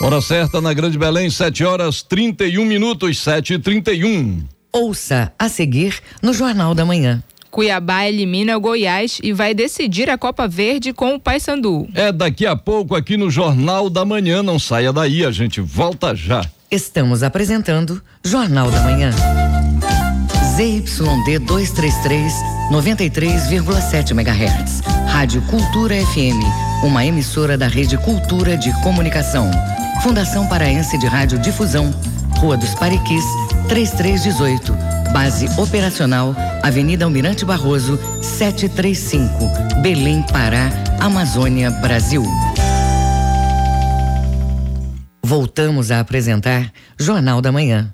[0.01, 5.99] Hora certa na Grande Belém, 7 horas 31 minutos, 7 e 31 Ouça a seguir
[6.21, 7.23] no Jornal da Manhã.
[7.49, 11.87] Cuiabá elimina o Goiás e vai decidir a Copa Verde com o Paysandu.
[11.93, 14.43] É daqui a pouco aqui no Jornal da Manhã.
[14.43, 16.45] Não saia daí, a gente volta já.
[16.69, 19.11] Estamos apresentando Jornal da Manhã.
[20.57, 22.33] ZYD 233,
[22.69, 24.81] 93,7 MHz.
[25.07, 29.49] Rádio Cultura FM, uma emissora da Rede Cultura de Comunicação.
[30.05, 31.91] Fundação Paraense de Rádio Difusão,
[32.37, 33.23] Rua dos Pariquis,
[33.67, 34.71] 3318.
[35.11, 39.27] Base operacional, Avenida Almirante Barroso, 735.
[39.81, 42.23] Belém, Pará, Amazônia, Brasil.
[45.23, 47.91] Voltamos a apresentar Jornal da Manhã.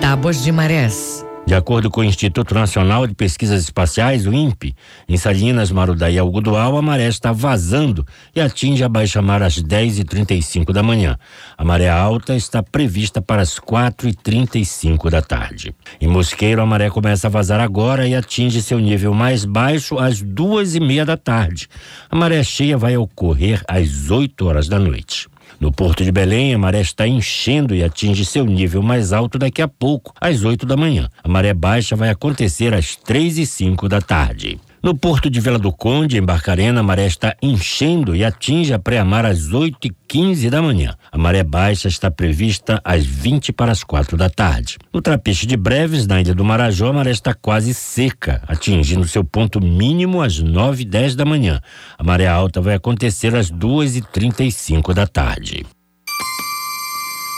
[0.00, 1.25] Tábuas de Marés.
[1.46, 4.74] De acordo com o Instituto Nacional de Pesquisas Espaciais, o INPE,
[5.08, 8.04] em Salinas, Marudá e Algodual, a maré está vazando
[8.34, 11.16] e atinge a baixa mar às 10h35 da manhã.
[11.56, 15.72] A maré alta está prevista para as 4h35 da tarde.
[16.00, 20.20] Em Mosqueiro, a maré começa a vazar agora e atinge seu nível mais baixo às
[20.20, 21.68] duas e meia da tarde.
[22.10, 25.28] A maré cheia vai ocorrer às 8 horas da noite.
[25.58, 29.62] No Porto de Belém, a maré está enchendo e atinge seu nível mais alto daqui
[29.62, 31.08] a pouco, às 8 da manhã.
[31.24, 34.58] A maré baixa vai acontecer às três e cinco da tarde.
[34.86, 38.78] No porto de Vila do Conde, em Barcarena, a maré está enchendo e atinge a
[38.78, 40.94] pré-mar às 8 e 15 da manhã.
[41.10, 44.78] A maré baixa está prevista às 20 para as 4 da tarde.
[44.94, 49.24] No Trapiche de Breves, na ilha do Marajó, a maré está quase seca, atingindo seu
[49.24, 51.60] ponto mínimo às 9 e 10 da manhã.
[51.98, 55.66] A maré alta vai acontecer às 2 e 35 da tarde.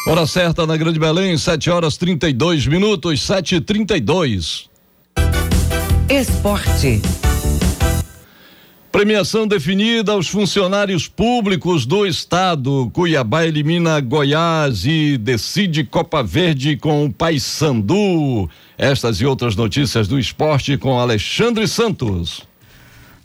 [0.07, 4.69] Hora certa na Grande Belém, 7 horas 32 minutos, 7 e 32
[6.11, 7.01] Esporte.
[8.90, 12.90] Premiação definida aos funcionários públicos do estado.
[12.92, 18.48] Cuiabá elimina Goiás e decide Copa Verde com o Paysandu.
[18.79, 22.48] Estas e outras notícias do esporte com Alexandre Santos.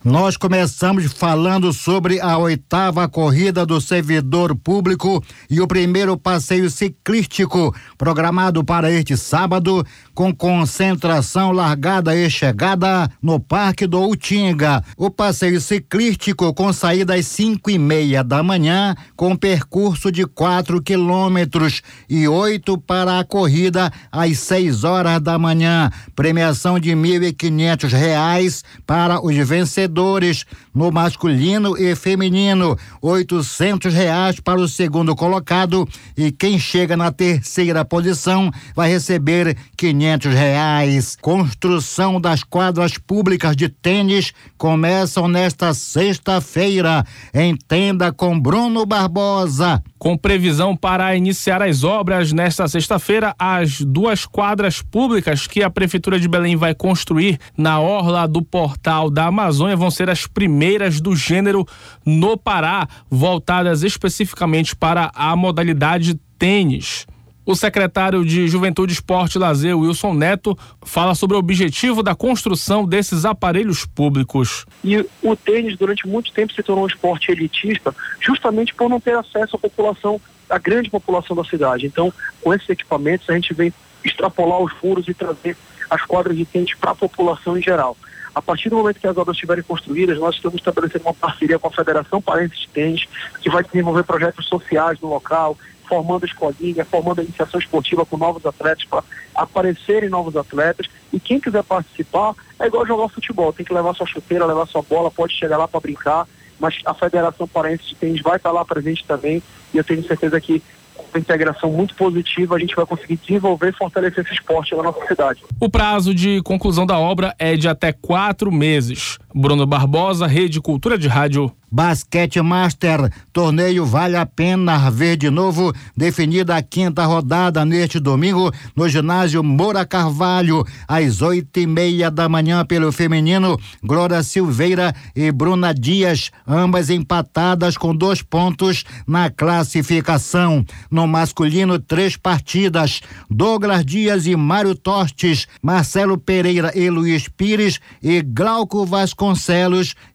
[0.03, 7.73] Nós começamos falando sobre a oitava corrida do servidor público e o primeiro passeio ciclístico
[7.97, 9.81] programado para este sábado,
[10.13, 14.83] com concentração largada e chegada no Parque do Utinga.
[14.97, 20.81] O passeio ciclístico com saída às cinco e meia da manhã, com percurso de quatro
[20.81, 25.89] quilômetros e oito para a corrida às seis horas da manhã.
[26.13, 33.93] Premiação de mil e quinhentos reais para os vencedores vencedores no masculino e feminino, oitocentos
[33.93, 41.15] reais para o segundo colocado e quem chega na terceira posição vai receber quinhentos reais.
[41.21, 47.05] Construção das quadras públicas de tênis começam nesta sexta-feira.
[47.33, 49.81] Entenda com Bruno Barbosa.
[49.99, 56.19] Com previsão para iniciar as obras nesta sexta-feira, as duas quadras públicas que a Prefeitura
[56.19, 61.13] de Belém vai construir na orla do Portal da Amazônia vão ser as primeiras do
[61.13, 61.65] gênero
[62.05, 67.05] no Pará, voltadas especificamente para a modalidade tênis.
[67.45, 72.85] O secretário de Juventude, Esporte e Lazer, Wilson Neto, fala sobre o objetivo da construção
[72.85, 74.65] desses aparelhos públicos.
[74.81, 79.17] E o tênis, durante muito tempo, se tornou um esporte elitista, justamente por não ter
[79.17, 81.85] acesso à população a grande população da cidade.
[81.85, 83.73] Então, com esses equipamentos, a gente vem
[84.05, 85.57] extrapolar os furos e trazer
[85.89, 87.97] as quadras de tênis para a população em geral.
[88.35, 91.67] A partir do momento que as obras estiverem construídas, nós estamos estabelecendo uma parceria com
[91.67, 93.07] a Federação Paraense de Tênis,
[93.41, 95.55] que vai desenvolver projetos sociais no local,
[95.87, 99.03] formando escolinha, formando a iniciação esportiva com novos atletas para
[99.35, 100.87] aparecerem novos atletas.
[101.11, 104.81] E quem quiser participar é igual jogar futebol, tem que levar sua chuteira, levar sua
[104.81, 106.27] bola, pode chegar lá para brincar,
[106.59, 110.39] mas a Federação Paraense de Tênis vai estar lá presente também e eu tenho certeza
[110.41, 110.63] que
[111.11, 115.05] uma integração muito positiva, a gente vai conseguir desenvolver e fortalecer esse esporte na nossa
[115.05, 115.43] cidade.
[115.59, 119.17] O prazo de conclusão da obra é de até quatro meses.
[119.33, 121.51] Bruno Barbosa, Rede Cultura de Rádio.
[121.71, 128.51] Basquete Master, torneio vale a pena ver de novo, definida a quinta rodada neste domingo
[128.75, 135.31] no ginásio Moura Carvalho, às oito e meia da manhã pelo feminino, Glória Silveira e
[135.31, 140.63] Bruna Dias, ambas empatadas com dois pontos na classificação.
[140.91, 148.21] No masculino, três partidas, Douglas Dias e Mário Tostes, Marcelo Pereira e Luiz Pires e
[148.21, 149.22] Glauco Vasconcelos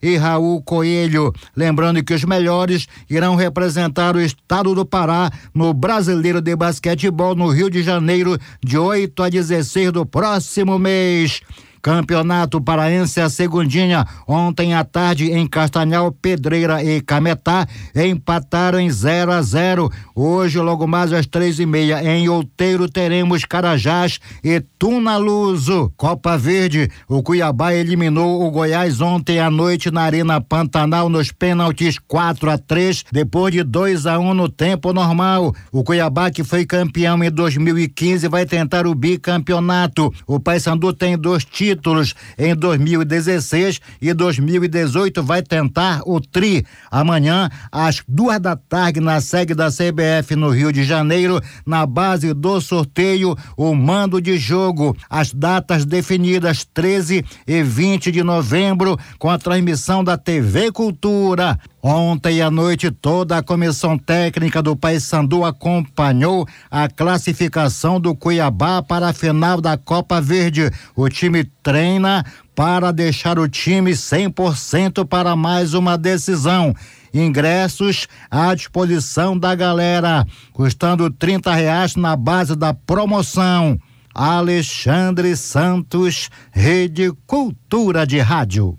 [0.01, 1.33] e Raul Coelho.
[1.55, 7.49] Lembrando que os melhores irão representar o estado do Pará no Brasileiro de Basquetebol no
[7.49, 11.41] Rio de Janeiro, de 8 a 16 do próximo mês.
[11.81, 14.05] Campeonato Paraense a Segundinha.
[14.27, 19.91] Ontem à tarde em Castanhal, Pedreira e Cametá empataram em 0 a 0.
[20.15, 25.91] Hoje, logo mais às três e meia, em Outeiro, teremos Carajás e Tunaluso.
[25.95, 31.97] Copa Verde, o Cuiabá eliminou o Goiás ontem à noite na Arena Pantanal nos pênaltis
[31.97, 35.53] 4 a 3, depois de 2 a 1 no tempo normal.
[35.71, 40.13] O Cuiabá, que foi campeão em 2015, vai tentar o bicampeonato.
[40.27, 46.65] O Paysandu tem dois títulos títulos em 2016 e 2018 vai tentar o tri.
[46.89, 52.33] Amanhã, às duas da tarde, na sede da CBF no Rio de Janeiro, na base
[52.33, 54.95] do sorteio, o mando de jogo.
[55.09, 61.59] As datas definidas 13 e 20 de novembro, com a transmissão da TV Cultura.
[61.81, 69.07] Ontem à noite, toda a comissão técnica do Paysandu acompanhou a classificação do Cuiabá para
[69.07, 70.69] a final da Copa Verde.
[70.93, 76.73] O time treina para deixar o time 100% para mais uma decisão.
[77.13, 83.79] Ingressos à disposição da galera, custando 30 reais na base da promoção.
[84.13, 88.77] Alexandre Santos, Rede Cultura de Rádio.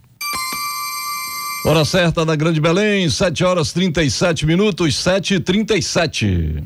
[1.65, 6.65] Hora certa da Grande Belém, 7 horas 37 minutos, 7 e 37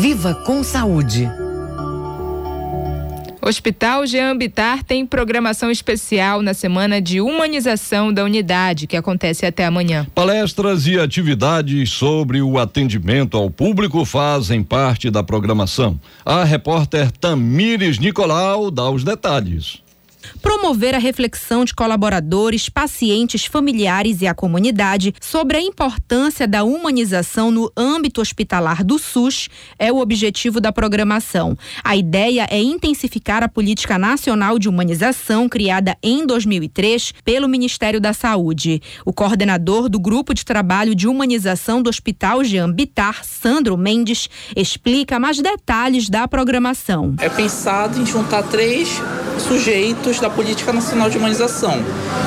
[0.00, 1.28] Viva com saúde.
[3.48, 9.64] Hospital Jean Bitar tem programação especial na semana de humanização da unidade, que acontece até
[9.64, 10.06] amanhã.
[10.14, 15.98] Palestras e atividades sobre o atendimento ao público fazem parte da programação.
[16.26, 19.82] A repórter Tamires Nicolau dá os detalhes
[20.40, 27.50] promover a reflexão de colaboradores, pacientes, familiares e a comunidade sobre a importância da humanização
[27.50, 29.48] no âmbito hospitalar do SUS
[29.78, 31.56] é o objetivo da programação.
[31.82, 38.12] A ideia é intensificar a política nacional de humanização criada em 2003 pelo Ministério da
[38.12, 38.80] Saúde.
[39.04, 45.18] O coordenador do grupo de trabalho de humanização do Hospital Jean Bitar, Sandro Mendes, explica
[45.18, 47.14] mais detalhes da programação.
[47.18, 49.00] É pensado em juntar três
[49.38, 51.82] sujeitos da política nacional de humanização,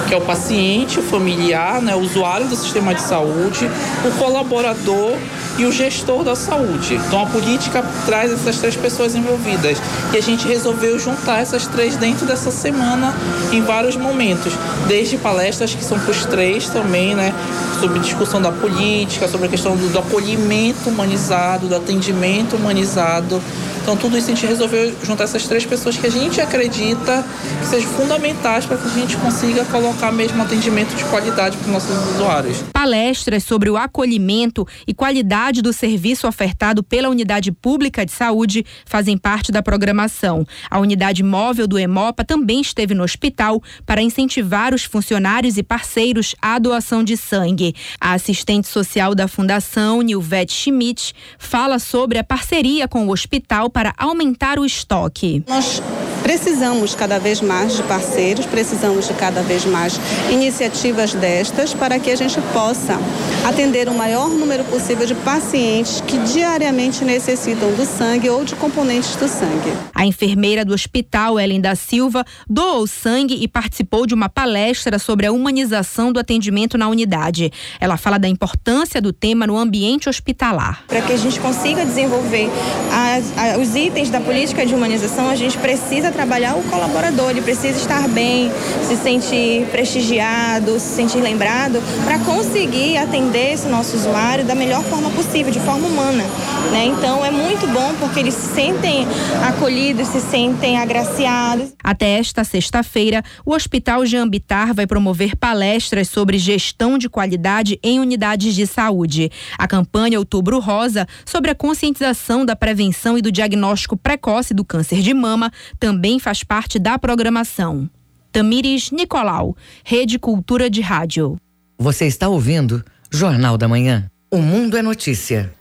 [0.08, 3.70] que é o paciente, o familiar, né, o usuário do sistema de saúde,
[4.06, 5.18] o colaborador
[5.58, 6.96] e o gestor da saúde.
[6.96, 9.78] Então a política traz essas três pessoas envolvidas
[10.14, 13.14] e a gente resolveu juntar essas três dentro dessa semana
[13.52, 14.54] em vários momentos,
[14.88, 17.34] desde palestras que são para os três também, né,
[17.80, 23.42] sobre discussão da política, sobre a questão do, do acolhimento humanizado, do atendimento humanizado
[23.82, 27.26] então, tudo isso a gente resolveu juntar essas três pessoas que a gente acredita
[27.60, 31.74] que sejam fundamentais para que a gente consiga colocar mesmo atendimento de qualidade para os
[31.74, 32.64] nossos usuários.
[32.72, 39.18] Palestras sobre o acolhimento e qualidade do serviço ofertado pela Unidade Pública de Saúde fazem
[39.18, 40.46] parte da programação.
[40.70, 46.36] A unidade móvel do EMOPA também esteve no hospital para incentivar os funcionários e parceiros
[46.40, 47.74] à doação de sangue.
[48.00, 53.96] A assistente social da Fundação, Nilvete Schmidt, fala sobre a parceria com o hospital para
[53.98, 55.44] aumentar o estoque.
[55.48, 55.82] Nós
[56.22, 60.00] Precisamos cada vez mais de parceiros, precisamos de cada vez mais
[60.30, 63.00] iniciativas destas para que a gente possa
[63.44, 69.16] atender o maior número possível de pacientes que diariamente necessitam do sangue ou de componentes
[69.16, 69.72] do sangue.
[69.96, 75.26] A enfermeira do hospital, Ellen da Silva, doou sangue e participou de uma palestra sobre
[75.26, 77.50] a humanização do atendimento na unidade.
[77.80, 80.84] Ela fala da importância do tema no ambiente hospitalar.
[80.86, 82.50] Para que a gente consiga desenvolver
[82.92, 87.42] as, a, os itens da política de humanização, a gente precisa trabalhar o colaborador, ele
[87.42, 88.52] precisa estar bem,
[88.86, 95.10] se sentir prestigiado, se sentir lembrado, para conseguir atender esse nosso usuário da melhor forma
[95.10, 96.24] possível, de forma humana.
[96.72, 96.86] Né?
[96.86, 99.06] Então é muito bom porque eles se sentem
[99.48, 101.74] acolhidos, se sentem agraciados.
[101.84, 108.00] Até esta sexta-feira, o Hospital Jean Bitar vai promover palestras sobre gestão de qualidade em
[108.00, 109.32] unidades de saúde.
[109.58, 115.02] A campanha Outubro Rosa, sobre a conscientização da prevenção e do diagnóstico precoce do câncer
[115.02, 117.90] de mama, também faz parte da programação.
[118.32, 121.38] Tamires Nicolau, Rede Cultura de Rádio.
[121.78, 124.11] Você está ouvindo Jornal da Manhã.
[124.34, 125.54] O Mundo é Notícia.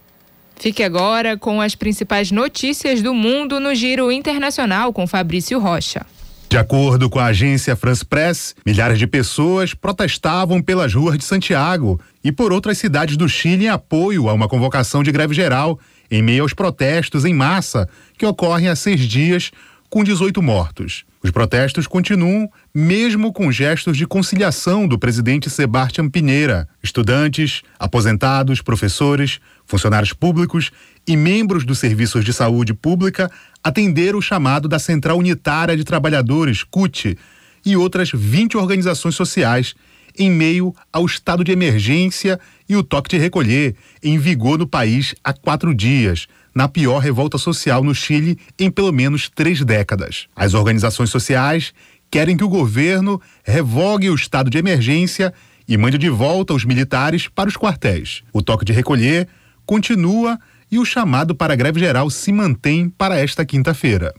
[0.54, 6.06] Fique agora com as principais notícias do mundo no Giro Internacional com Fabrício Rocha.
[6.48, 12.00] De acordo com a agência France Press, milhares de pessoas protestavam pelas ruas de Santiago
[12.22, 15.76] e por outras cidades do Chile em apoio a uma convocação de greve geral
[16.08, 19.50] em meio aos protestos em massa que ocorrem há seis dias,
[19.88, 21.04] com 18 mortos.
[21.22, 26.66] Os protestos continuam, mesmo com gestos de conciliação do presidente Sebastião Pinheira.
[26.82, 30.70] Estudantes, aposentados, professores, funcionários públicos
[31.06, 33.30] e membros dos serviços de saúde pública
[33.62, 37.18] atenderam o chamado da Central Unitária de Trabalhadores, CUT,
[37.66, 39.74] e outras 20 organizações sociais,
[40.18, 45.14] em meio ao estado de emergência e o toque de recolher, em vigor no país
[45.22, 50.26] há quatro dias na pior revolta social no Chile em pelo menos três décadas.
[50.34, 51.72] As organizações sociais
[52.11, 55.32] querem que o governo revogue o estado de emergência
[55.68, 58.22] e mande de volta os militares para os quartéis.
[58.32, 59.28] O toque de recolher
[59.64, 60.38] continua
[60.70, 64.12] e o chamado para greve geral se mantém para esta quinta-feira.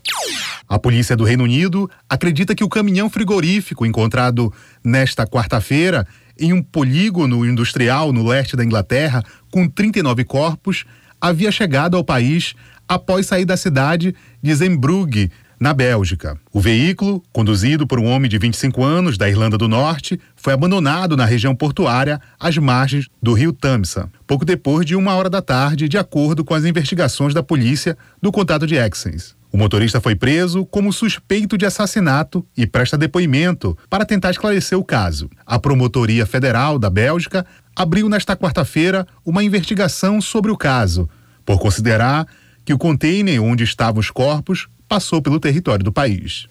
[0.67, 4.53] A polícia do Reino Unido acredita que o caminhão frigorífico encontrado
[4.83, 6.07] nesta quarta-feira
[6.39, 10.85] em um polígono industrial no leste da Inglaterra, com 39 corpos,
[11.21, 12.55] havia chegado ao país
[12.87, 16.39] após sair da cidade de Zembrugge, na Bélgica.
[16.51, 21.15] O veículo, conduzido por um homem de 25 anos da Irlanda do Norte, foi abandonado
[21.15, 25.87] na região portuária às margens do rio Tamsa, pouco depois de uma hora da tarde,
[25.87, 29.35] de acordo com as investigações da polícia do contato de Exens.
[29.53, 34.83] O motorista foi preso como suspeito de assassinato e presta depoimento para tentar esclarecer o
[34.83, 35.29] caso.
[35.45, 37.45] A Promotoria Federal da Bélgica
[37.75, 41.09] abriu nesta quarta-feira uma investigação sobre o caso,
[41.45, 42.25] por considerar
[42.63, 46.47] que o container onde estavam os corpos passou pelo território do país.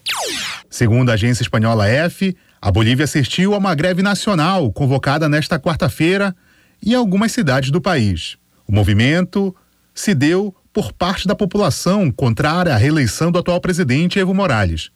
[0.69, 6.35] Segundo a agência espanhola F, a Bolívia assistiu a uma greve nacional convocada nesta quarta-feira
[6.83, 8.37] em algumas cidades do país.
[8.67, 9.55] O movimento
[9.93, 14.89] se deu por parte da população contrária à reeleição do atual presidente Evo Morales.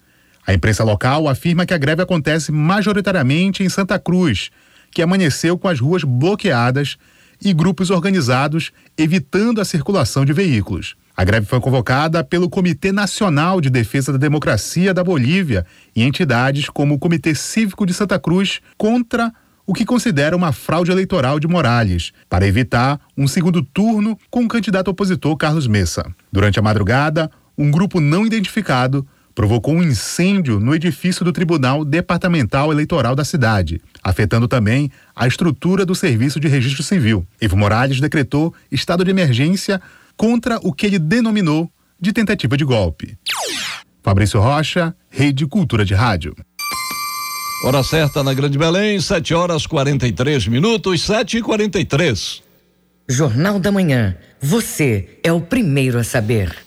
[0.48, 4.52] A imprensa local afirma que a greve acontece majoritariamente em Santa Cruz,
[4.96, 6.96] que amanheceu com as ruas bloqueadas
[7.44, 10.96] e grupos organizados evitando a circulação de veículos.
[11.18, 16.70] A greve foi convocada pelo Comitê Nacional de Defesa da Democracia da Bolívia e entidades
[16.70, 19.34] como o Comitê Cívico de Santa Cruz contra
[19.68, 24.48] o que considera uma fraude eleitoral de Morales, para evitar um segundo turno com o
[24.48, 26.06] candidato opositor Carlos Messa.
[26.32, 29.06] Durante a madrugada, um grupo não identificado
[29.36, 35.86] provocou um incêndio no edifício do Tribunal Departamental Eleitoral da cidade, afetando também a estrutura
[35.86, 37.28] do Serviço de Registro Civil.
[37.40, 39.82] Evo Morales decretou estado de emergência
[40.16, 41.70] contra o que ele denominou
[42.00, 43.18] de tentativa de golpe.
[44.02, 46.34] Fabrício Rocha, Rede Cultura de Rádio.
[47.66, 52.44] Hora certa na Grande Belém, 7 horas 43 minutos, 7 e 43
[53.08, 54.16] Jornal da Manhã.
[54.42, 56.65] Você é o primeiro a saber.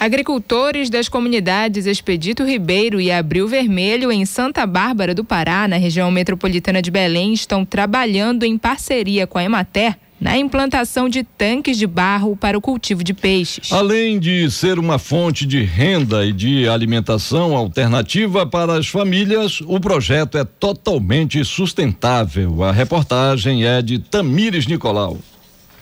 [0.00, 6.08] Agricultores das comunidades Expedito Ribeiro e Abril Vermelho, em Santa Bárbara do Pará, na região
[6.08, 11.86] metropolitana de Belém, estão trabalhando em parceria com a Emater na implantação de tanques de
[11.86, 13.72] barro para o cultivo de peixes.
[13.72, 19.80] Além de ser uma fonte de renda e de alimentação alternativa para as famílias, o
[19.80, 22.62] projeto é totalmente sustentável.
[22.62, 25.18] A reportagem é de Tamires Nicolau.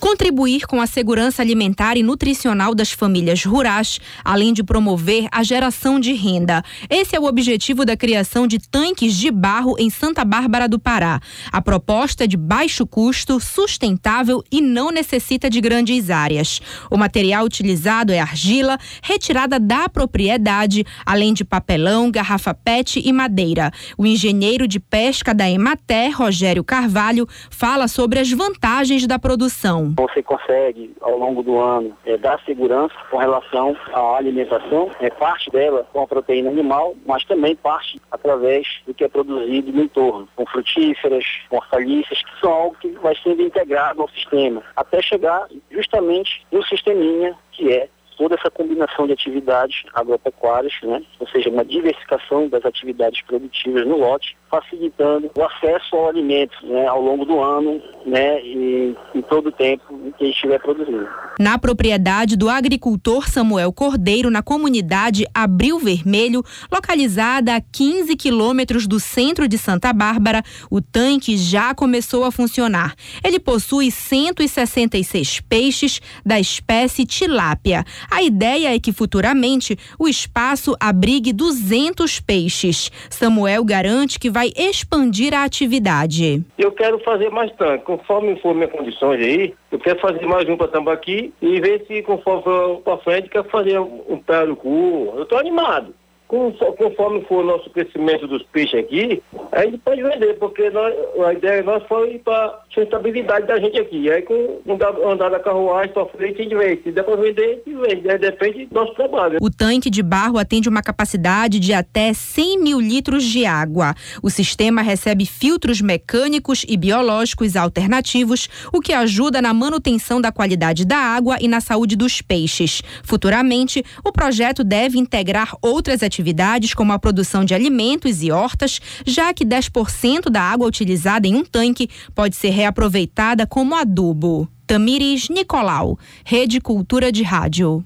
[0.06, 5.98] Contribuir com a segurança alimentar e nutricional das famílias rurais, além de promover a geração
[5.98, 6.62] de renda.
[6.88, 11.18] Esse é o objetivo da criação de tanques de barro em Santa Bárbara do Pará.
[11.50, 16.60] A proposta é de baixo custo, sustentável e não necessita de grandes áreas.
[16.88, 23.72] O material utilizado é argila, retirada da propriedade, além de papelão, garrafa PET e madeira.
[23.98, 29.95] O engenheiro de pesca da Emater, Rogério Carvalho, fala sobre as vantagens da produção.
[29.96, 35.50] Você consegue, ao longo do ano, é, dar segurança com relação à alimentação, é parte
[35.50, 40.28] dela com a proteína animal, mas também parte através do que é produzido no entorno,
[40.36, 45.48] com frutíferas, com hortaliças, que são algo que vai sendo integrado ao sistema, até chegar
[45.70, 51.02] justamente no sisteminha que é toda essa combinação de atividades agropecuárias, né?
[51.20, 56.86] ou seja, uma diversificação das atividades produtivas no lote, facilitando o acesso ao alimento né?
[56.86, 58.40] ao longo do ano né?
[58.42, 59.84] e em todo o tempo
[60.16, 61.06] que estiver produzindo.
[61.38, 66.42] Na propriedade do agricultor Samuel Cordeiro, na comunidade Abril Vermelho,
[66.72, 72.94] localizada a 15 quilômetros do centro de Santa Bárbara, o tanque já começou a funcionar.
[73.22, 77.84] Ele possui 166 peixes da espécie tilápia.
[78.10, 82.90] A ideia é que futuramente o espaço abrigue 200 peixes.
[83.10, 86.42] Samuel garante que vai expandir a atividade.
[86.58, 90.56] Eu quero fazer mais tanque, conforme for minhas condições aí, eu quero fazer mais um
[90.56, 95.12] para Tambaqui e ver se conforme for para frente quero fazer um pé do cu.
[95.16, 95.94] Eu estou animado
[96.28, 99.22] conforme for o nosso crescimento dos peixes aqui,
[99.52, 103.78] a gente pode vender, porque nós, a ideia nossa foi para a sustentabilidade da gente
[103.78, 104.10] aqui.
[104.10, 104.60] Aí com
[105.06, 106.82] andar, da carruagem para frente, a gente vende.
[106.82, 108.10] Se der para vender, a gente vende.
[108.10, 109.38] Aí depende do nosso trabalho.
[109.40, 113.94] O tanque de barro atende uma capacidade de até 100 mil litros de água.
[114.22, 120.84] O sistema recebe filtros mecânicos e biológicos alternativos, o que ajuda na manutenção da qualidade
[120.84, 122.82] da água e na saúde dos peixes.
[123.04, 128.80] Futuramente, o projeto deve integrar outras atividades atividades como a produção de alimentos e hortas,
[129.04, 134.48] já que 10% da água utilizada em um tanque pode ser reaproveitada como adubo.
[134.66, 137.84] Tamires Nicolau, Rede Cultura de Rádio.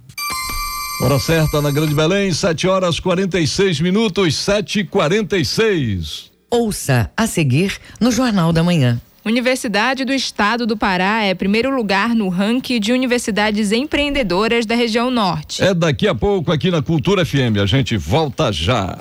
[1.03, 7.79] Hora certa na Grande Belém, 7 horas 46 minutos, 7 e 46 Ouça a seguir
[8.01, 9.01] no Jornal da Manhã.
[9.25, 15.11] Universidade do Estado do Pará é primeiro lugar no ranking de universidades empreendedoras da região
[15.11, 15.63] norte.
[15.63, 17.59] É daqui a pouco aqui na Cultura FM.
[17.63, 18.99] A gente volta já.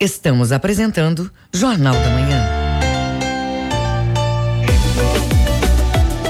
[0.00, 2.57] Estamos apresentando Jornal da Manhã.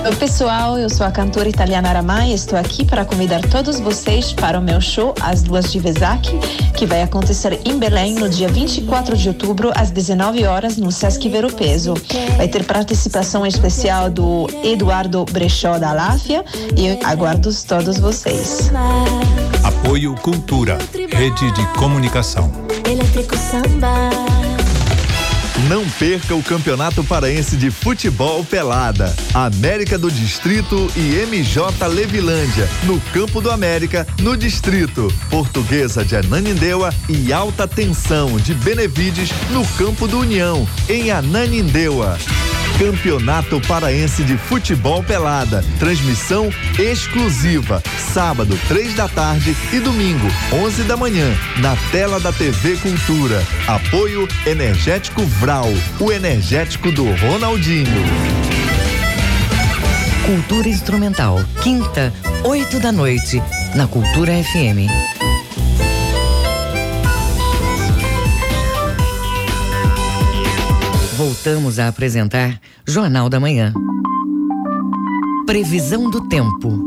[0.09, 4.33] Oi, pessoal, eu sou a cantora italiana Aramai e estou aqui para convidar todos vocês
[4.33, 6.27] para o meu show As Duas de Vesac,
[6.75, 11.29] que vai acontecer em Belém no dia 24 de outubro, às 19 horas, no Sesc
[11.29, 11.93] Ver o Peso.
[12.39, 16.43] Vai ter participação especial do Eduardo Brechó da Láfia
[16.75, 18.71] e eu aguardo todos vocês.
[19.63, 20.79] Apoio Cultura,
[21.11, 22.51] Rede de Comunicação.
[22.91, 24.28] Elétrico Samba.
[25.67, 29.15] Não perca o Campeonato Paraense de Futebol Pelada.
[29.35, 35.13] América do Distrito e MJ Levilândia, no Campo do América, no Distrito.
[35.29, 42.17] Portuguesa de Ananindeua e Alta Tensão de Benevides, no Campo do União, em Ananindeua.
[42.79, 45.65] Campeonato Paraense de Futebol Pelada.
[45.81, 46.49] Transmissão
[46.79, 47.83] exclusiva.
[48.15, 51.27] Sábado, três da tarde e domingo, onze da manhã,
[51.61, 53.43] na tela da TV Cultura.
[53.67, 55.67] Apoio Energético Vral,
[55.99, 58.01] o energético do Ronaldinho.
[60.25, 62.13] Cultura Instrumental, quinta,
[62.45, 63.43] oito da noite,
[63.75, 65.18] na Cultura FM.
[71.19, 73.75] Voltamos a apresentar Jornal da Manhã.
[75.45, 76.81] Previsão do tempo.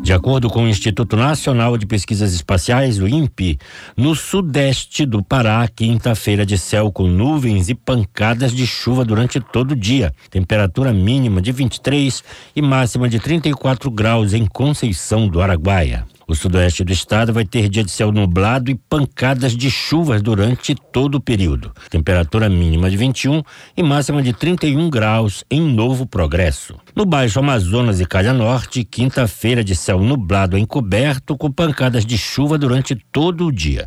[0.00, 3.58] De acordo com o Instituto Nacional de Pesquisas Espaciais, o INPE,
[3.96, 9.72] no sudeste do Pará, quinta-feira de céu com nuvens e pancadas de chuva durante todo
[9.72, 10.14] o dia.
[10.30, 12.22] Temperatura mínima de 23
[12.54, 16.06] e máxima de 34 graus em Conceição do Araguaia.
[16.32, 20.74] O sudoeste do estado vai ter dia de céu nublado e pancadas de chuvas durante
[20.74, 21.74] todo o período.
[21.90, 23.42] Temperatura mínima de 21
[23.76, 26.74] e máxima de 31 graus em Novo Progresso.
[26.96, 32.56] No Baixo Amazonas e Calha Norte, quinta-feira de céu nublado encoberto com pancadas de chuva
[32.56, 33.86] durante todo o dia.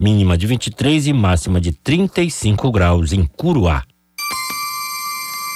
[0.00, 3.84] Mínima de 23 e máxima de 35 graus em Curuá.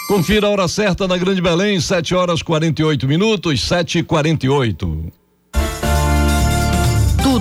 [0.07, 5.13] Confira a hora certa na Grande Belém, 7 horas 48 minutos, 7 e 48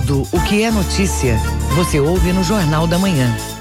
[0.07, 1.35] tudo o que é notícia,
[1.75, 3.56] você ouve no Jornal da Manhã.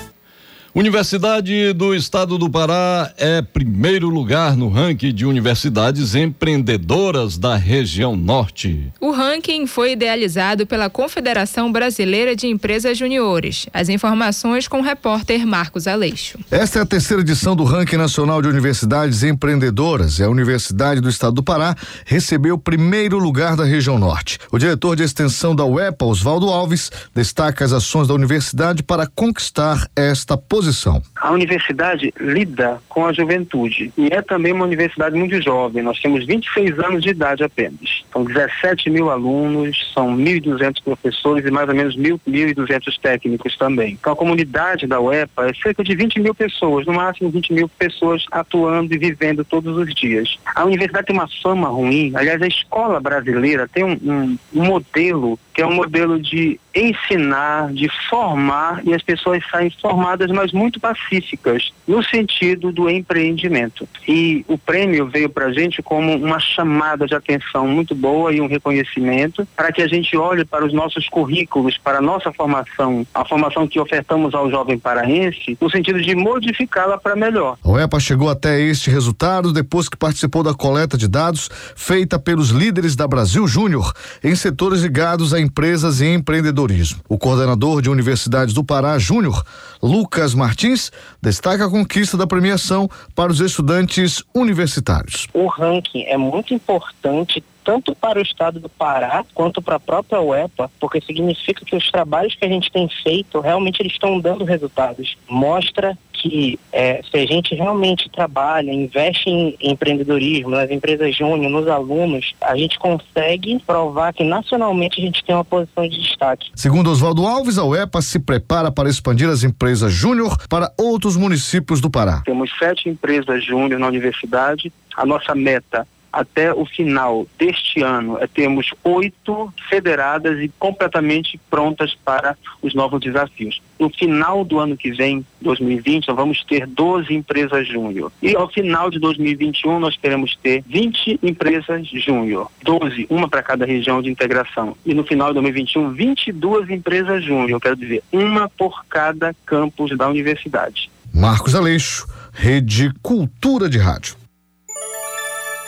[0.76, 8.14] Universidade do Estado do Pará é primeiro lugar no ranking de universidades empreendedoras da região
[8.14, 8.92] norte.
[9.00, 13.66] O ranking foi idealizado pela Confederação Brasileira de Empresas Juniores.
[13.72, 16.38] As informações com o repórter Marcos Aleixo.
[16.50, 20.20] Esta é a terceira edição do ranking nacional de universidades empreendedoras.
[20.20, 21.74] A Universidade do Estado do Pará
[22.04, 24.38] recebeu o primeiro lugar da região norte.
[24.52, 29.88] O diretor de extensão da UEPA, Oswaldo Alves, destaca as ações da universidade para conquistar
[29.96, 31.02] esta posição posição?
[31.16, 35.82] A universidade lida com a juventude e é também uma universidade muito jovem.
[35.82, 38.04] Nós temos 26 anos de idade apenas.
[38.12, 43.92] São 17 mil alunos, são 1.200 professores e mais ou menos 1.200 técnicos também.
[44.00, 47.68] Então a comunidade da UEPA é cerca de 20 mil pessoas, no máximo 20 mil
[47.68, 50.38] pessoas atuando e vivendo todos os dias.
[50.54, 55.38] A universidade tem uma fama ruim, aliás, a escola brasileira tem um, um, um modelo
[55.56, 60.80] que é um modelo de ensinar, de formar e as pessoas saem formadas, mas muito
[60.80, 63.88] pacíficas, no sentido do empreendimento.
[64.06, 68.40] E o prêmio veio para a gente como uma chamada de atenção muito boa e
[68.40, 73.06] um reconhecimento para que a gente olhe para os nossos currículos, para a nossa formação,
[73.14, 77.56] a formação que ofertamos ao jovem paraense, no sentido de modificá-la para melhor.
[77.64, 82.50] A UEPA chegou até este resultado depois que participou da coleta de dados feita pelos
[82.50, 83.92] líderes da Brasil Júnior
[84.22, 87.00] em setores ligados a empresas e empreendedorismo.
[87.08, 89.44] O coordenador de universidades do Pará, Júnior,
[89.82, 95.26] Lucas Martins, destaca a conquista da premiação para os estudantes universitários.
[95.32, 100.20] O ranking é muito importante tanto para o estado do Pará quanto para a própria
[100.20, 104.44] UEPA, porque significa que os trabalhos que a gente tem feito realmente eles estão dando
[104.44, 105.18] resultados.
[105.28, 105.98] Mostra
[106.28, 112.34] que é, se a gente realmente trabalha, investe em empreendedorismo, nas empresas júnior, nos alunos,
[112.40, 116.50] a gente consegue provar que nacionalmente a gente tem uma posição de destaque.
[116.54, 121.80] Segundo Oswaldo Alves, a UEPA se prepara para expandir as empresas júnior para outros municípios
[121.80, 122.22] do Pará.
[122.24, 124.72] Temos sete empresas júnior na universidade.
[124.96, 125.86] A nossa meta
[126.16, 133.00] até o final deste ano é, temos oito federadas e completamente prontas para os novos
[133.00, 133.60] desafios.
[133.78, 138.10] No final do ano que vem, 2020, nós vamos ter 12 empresas júnior.
[138.22, 143.66] E ao final de 2021, nós queremos ter 20 empresas júnior, 12, uma para cada
[143.66, 144.74] região de integração.
[144.86, 150.08] E no final de 2021, 22 empresas júnior, quero dizer, uma por cada campus da
[150.08, 150.90] universidade.
[151.12, 154.25] Marcos Aleixo, Rede Cultura de Rádio.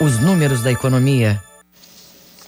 [0.01, 1.43] Os números da economia.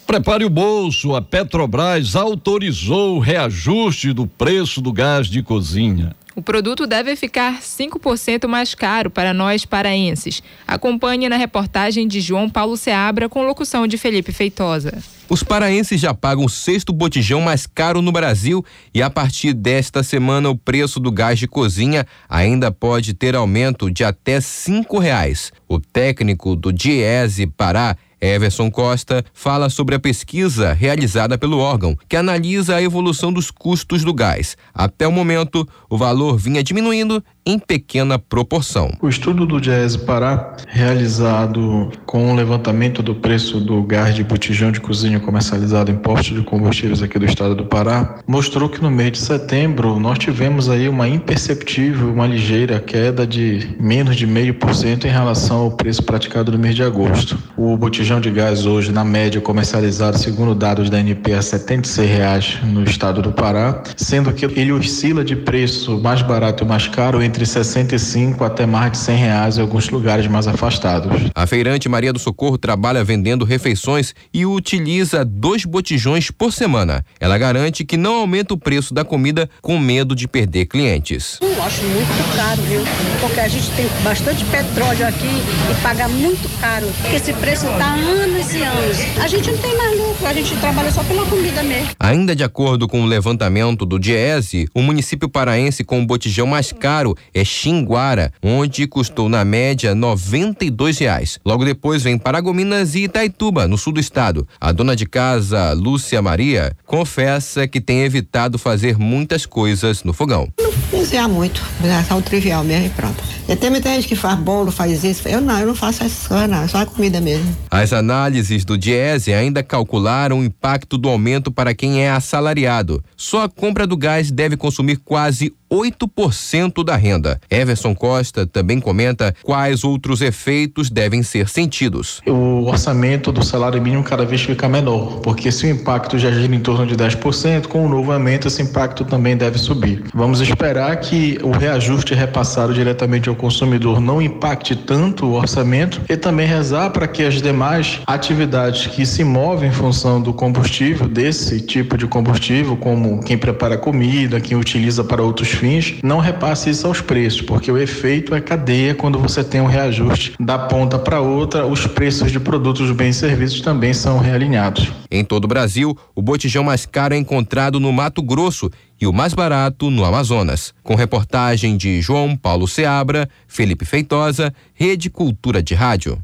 [0.08, 6.16] Prepare o bolso, a Petrobras autorizou o reajuste do preço do gás de cozinha.
[6.34, 10.41] O produto deve ficar 5% mais caro para nós paraenses.
[10.65, 14.97] Acompanhe na reportagem de João Paulo Seabra com locução de Felipe Feitosa.
[15.27, 20.03] Os paraenses já pagam o sexto botijão mais caro no Brasil e a partir desta
[20.03, 25.51] semana o preço do gás de cozinha ainda pode ter aumento de até cinco reais.
[25.67, 32.15] O técnico do Diese Pará Everson Costa fala sobre a pesquisa realizada pelo órgão, que
[32.15, 34.55] analisa a evolução dos custos do gás.
[34.74, 38.91] Até o momento, o valor vinha diminuindo em pequena proporção.
[39.01, 44.71] O estudo do Diese Pará, realizado com o levantamento do preço do gás de botijão
[44.71, 48.91] de cozinha comercializado em postos de combustíveis aqui do estado do Pará, mostrou que no
[48.91, 54.53] mês de setembro nós tivemos aí uma imperceptível, uma ligeira queda de menos de meio
[54.53, 57.37] por cento em relação ao preço praticado no mês de agosto.
[57.57, 62.59] O botijão de gás hoje, na média, comercializado, segundo dados da ANP, a 76 reais
[62.63, 67.21] no estado do Pará, sendo que ele oscila de preço mais barato e mais caro
[67.32, 71.32] entre 65 até mais de 100 reais em alguns lugares mais afastados.
[71.34, 77.05] A feirante Maria do Socorro trabalha vendendo refeições e utiliza dois botijões por semana.
[77.21, 81.39] Ela garante que não aumenta o preço da comida com medo de perder clientes.
[81.41, 82.82] Eu acho muito caro, viu?
[83.21, 85.29] Porque a gente tem bastante petróleo aqui
[85.71, 86.88] e paga muito caro.
[87.01, 88.97] Porque esse preço está anos e anos.
[89.23, 91.91] A gente não tem mais lucro, a gente trabalha só pela comida mesmo.
[91.97, 96.73] Ainda de acordo com o levantamento do Diese, o município paraense com o botijão mais
[96.73, 101.39] caro é Xinguara, onde custou na média 92 reais.
[101.45, 104.47] Logo depois vem Paragominas e Itaituba, no sul do estado.
[104.59, 110.47] A dona de casa, Lúcia Maria, confessa que tem evitado fazer muitas coisas no fogão.
[110.59, 111.61] Não cozinhar muito,
[112.07, 113.24] só o trivial mesmo e pronto.
[113.47, 115.28] E tem muita gente que faz bolo, faz isso.
[115.28, 117.55] Eu não, eu não faço essas coisas, não, só a comida mesmo.
[117.69, 123.03] As análises do Diese ainda calcularam o impacto do aumento para quem é assalariado.
[123.17, 127.39] Só a compra do gás deve consumir quase 8% da renda.
[127.49, 132.22] Everson Costa também comenta quais outros efeitos devem ser sentidos.
[132.28, 136.53] O orçamento do salário mínimo cada vez fica menor, porque se o impacto já gira
[136.53, 140.03] em torno de 10%, com o novo aumento esse impacto também deve subir.
[140.13, 146.17] Vamos esperar que o reajuste repassado diretamente ao consumidor não impacte tanto o orçamento e
[146.17, 151.61] também rezar para que as demais atividades que se movem em função do combustível, desse
[151.61, 156.88] tipo de combustível, como quem prepara comida, quem utiliza para outros fins, não repasse isso
[156.88, 161.22] aos preços, porque o efeito é cadeia quando você tem um reajuste da ponta para
[161.22, 164.91] outra, os preços de produtos, bens e serviços também são realinhados.
[165.12, 169.14] Em todo o Brasil, o botijão mais caro é encontrado no Mato Grosso e o
[169.14, 170.74] mais barato no Amazonas.
[170.82, 176.18] Com reportagem de João Paulo Seabra, Felipe Feitosa, Rede Cultura de Rádio.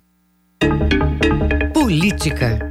[1.76, 2.66] Política.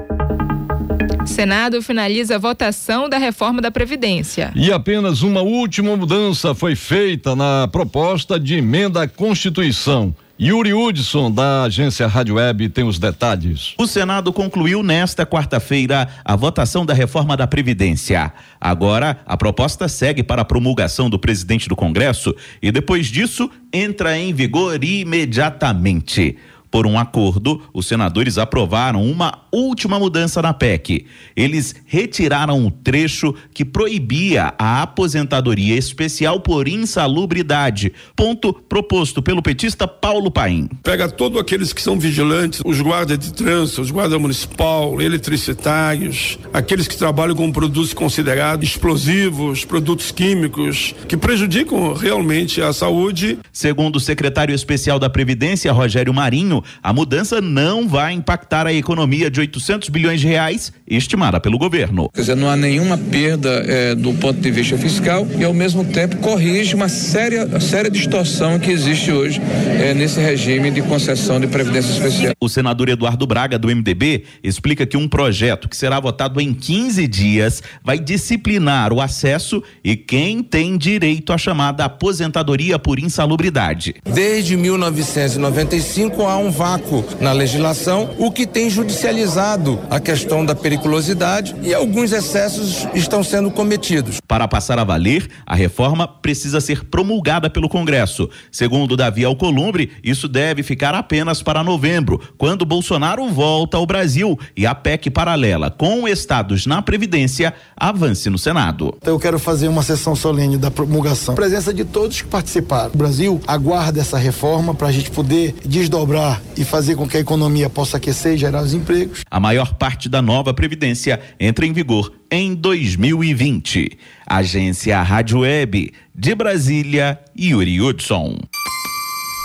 [1.27, 4.53] Senado finaliza a votação da reforma da Previdência.
[4.55, 10.15] E apenas uma última mudança foi feita na proposta de emenda à Constituição.
[10.39, 13.73] Yuri Hudson, da agência Rádio Web, tem os detalhes.
[13.79, 18.31] O Senado concluiu nesta quarta-feira a votação da reforma da Previdência.
[18.61, 24.19] Agora, a proposta segue para a promulgação do presidente do Congresso e, depois disso, entra
[24.19, 26.37] em vigor imediatamente.
[26.77, 31.07] Por um acordo, os senadores aprovaram uma última mudança na PEC.
[31.35, 39.89] Eles retiraram o trecho que proibia a aposentadoria especial por insalubridade, ponto proposto pelo petista
[39.89, 40.69] Paulo Paim.
[40.83, 46.87] Pega todos aqueles que são vigilantes, os guardas de trânsito, os guardas municipal, eletricitários, aqueles
[46.87, 53.39] que trabalham com produtos considerados explosivos, produtos químicos, que prejudicam realmente a saúde.
[53.51, 59.31] Segundo o secretário especial da Previdência, Rogério Marinho, a mudança não vai impactar a economia
[59.31, 62.09] de 800 bilhões de reais estimada pelo governo.
[62.15, 65.85] Quer dizer, não há nenhuma perda é, do ponto de vista fiscal e, ao mesmo
[65.85, 69.41] tempo, corrige uma séria, séria distorção que existe hoje
[69.81, 72.35] é, nesse regime de concessão de previdência especial.
[72.41, 77.07] O senador Eduardo Braga, do MDB, explica que um projeto que será votado em 15
[77.07, 83.95] dias vai disciplinar o acesso e quem tem direito à chamada aposentadoria por insalubridade.
[84.05, 91.55] Desde 1995 há um vácuo na legislação, o que tem judicializado a questão da periculosidade
[91.63, 94.21] e alguns excessos estão sendo cometidos.
[94.27, 98.29] Para passar a valer, a reforma precisa ser promulgada pelo Congresso.
[98.51, 104.67] Segundo Davi Alcolumbre, isso deve ficar apenas para novembro, quando Bolsonaro volta ao Brasil e
[104.67, 108.95] a PEC paralela com estados na Previdência avance no Senado.
[109.01, 111.35] Então eu quero fazer uma sessão solene da promulgação.
[111.35, 112.91] A presença de todos que participaram.
[112.95, 117.21] O Brasil aguarda essa reforma para a gente poder desdobrar e fazer com que a
[117.21, 119.23] economia possa aquecer e gerar os empregos.
[119.31, 123.99] A maior parte da nova Previdência entra em vigor em 2020.
[124.27, 128.39] Agência Rádio Web de Brasília, Yuri Hudson.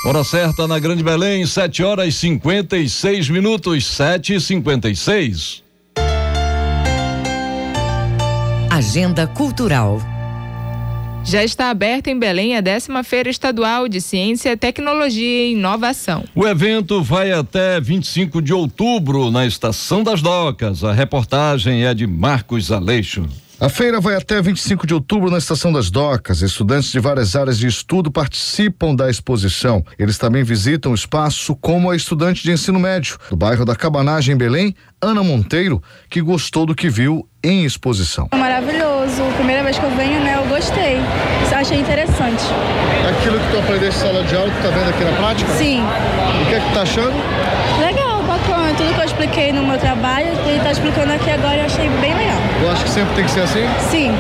[0.06, 5.64] Hora certa na Grande Belém, 7 horas e 56 minutos, 7 e 56.
[8.72, 10.02] Agenda Cultural.
[11.24, 16.26] Já está aberta em Belém a décima Feira Estadual de Ciência, Tecnologia e Inovação.
[16.36, 20.84] O evento vai até 25 de outubro na Estação das Docas.
[20.84, 23.26] A reportagem é de Marcos Aleixo.
[23.62, 26.42] A feira vai até 25 de outubro na Estação das Docas.
[26.42, 29.86] Estudantes de várias áreas de estudo participam da exposição.
[30.00, 34.34] Eles também visitam o espaço como a estudante de ensino médio do bairro da Cabanagem,
[34.34, 38.30] em Belém, Ana Monteiro, que gostou do que viu em exposição.
[38.34, 39.22] Maravilhoso.
[39.36, 40.21] Primeira vez que eu venho,
[40.72, 40.98] gostei.
[41.54, 42.44] Achei interessante.
[43.10, 45.52] Aquilo que tu aprendeste em sala de aula, tu tá vendo aqui na prática?
[45.54, 45.84] Sim.
[45.84, 47.14] O que é que tu tá achando?
[47.80, 48.01] Legal,
[48.42, 48.74] bacana.
[48.76, 51.90] Tudo que eu expliquei no meu trabalho, ele tá explicando aqui agora e eu achei
[51.90, 52.42] bem legal.
[52.62, 53.66] Eu acho que sempre tem que ser assim?
[53.90, 54.12] Sim,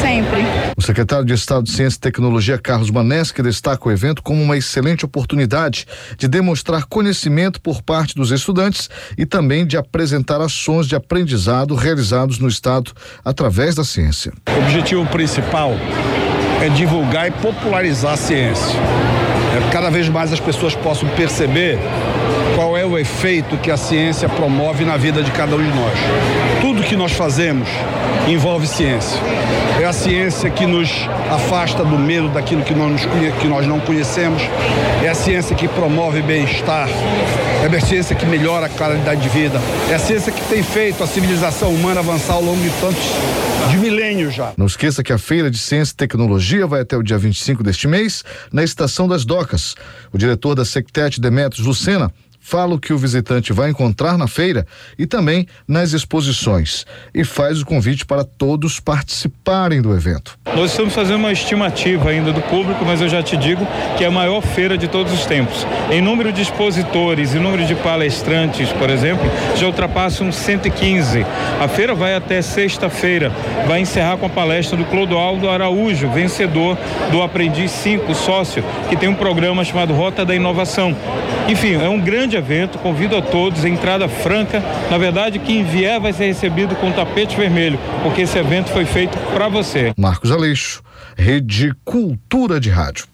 [0.00, 0.44] sempre.
[0.76, 4.56] O secretário de Estado de Ciência e Tecnologia, Carlos Maneschi, destaca o evento como uma
[4.56, 5.86] excelente oportunidade
[6.18, 12.38] de demonstrar conhecimento por parte dos estudantes e também de apresentar ações de aprendizado realizados
[12.38, 12.92] no Estado
[13.24, 14.32] através da ciência.
[14.48, 15.72] O objetivo principal
[16.62, 18.74] é divulgar e popularizar a ciência.
[19.54, 21.78] É, cada vez mais as pessoas possam perceber
[22.54, 25.98] qual é o efeito que a ciência promove na vida de cada um de nós.
[26.60, 27.68] Tudo que nós fazemos
[28.28, 29.20] envolve ciência.
[29.80, 30.90] É a ciência que nos
[31.30, 33.02] afasta do medo daquilo que nós,
[33.40, 34.42] que nós não conhecemos.
[35.02, 36.88] É a ciência que promove bem-estar.
[36.88, 39.60] É a ciência que melhora a qualidade de vida.
[39.90, 43.04] É a ciência que tem feito a civilização humana avançar ao longo de tantos
[43.70, 44.52] de milênios já.
[44.56, 47.88] Não esqueça que a Feira de Ciência e Tecnologia vai até o dia 25 deste
[47.88, 49.74] mês na Estação das Docas.
[50.12, 52.12] O diretor da Sectet Demetrios Lucena
[52.44, 54.66] fala o que o visitante vai encontrar na feira
[54.98, 56.84] e também nas exposições
[57.14, 60.38] e faz o convite para todos participarem do evento.
[60.54, 63.66] Nós estamos fazendo uma estimativa ainda do público, mas eu já te digo
[63.96, 65.66] que é a maior feira de todos os tempos.
[65.90, 69.24] Em número de expositores e número de palestrantes, por exemplo,
[69.56, 71.24] já ultrapassam 115.
[71.58, 73.32] A feira vai até sexta-feira.
[73.66, 76.76] Vai encerrar com a palestra do Clodoaldo Araújo, vencedor
[77.10, 80.94] do Aprendiz 5, sócio, que tem um programa chamado Rota da Inovação.
[81.48, 84.62] Enfim, é um grande evento, convido a todos, entrada franca.
[84.90, 89.16] Na verdade, quem vier vai ser recebido com tapete vermelho, porque esse evento foi feito
[89.32, 89.92] para você.
[89.96, 90.82] Marcos Aleixo,
[91.16, 93.13] Rede Cultura de Rádio.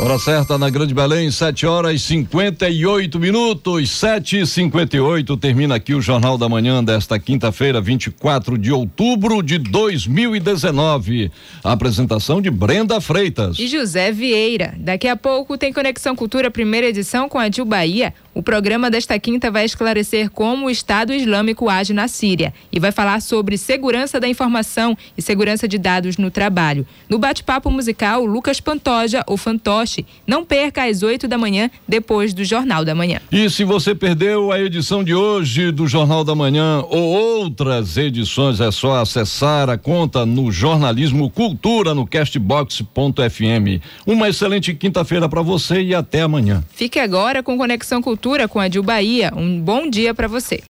[0.00, 5.92] Hora certa na Grande Belém, 7 horas e 58 minutos, 7 e 58 Termina aqui
[5.92, 11.32] o Jornal da Manhã desta quinta-feira, 24 de outubro de 2019.
[11.64, 14.72] A apresentação de Brenda Freitas e José Vieira.
[14.78, 18.14] Daqui a pouco tem Conexão Cultura, primeira edição com a Dil Bahia.
[18.38, 22.92] O programa desta quinta vai esclarecer como o Estado Islâmico age na Síria e vai
[22.92, 26.86] falar sobre segurança da informação e segurança de dados no trabalho.
[27.08, 30.06] No bate-papo musical, Lucas Pantoja, ou Fantoche.
[30.24, 33.20] Não perca às 8 da manhã, depois do Jornal da Manhã.
[33.32, 38.60] E se você perdeu a edição de hoje do Jornal da Manhã ou outras edições,
[38.60, 43.82] é só acessar a conta no Jornalismo Cultura no castbox.fm.
[44.06, 46.62] Uma excelente quinta-feira para você e até amanhã.
[46.70, 48.00] Fique agora com Conexão
[48.48, 49.32] Com a Dil Bahia.
[49.34, 50.60] Um bom dia para você.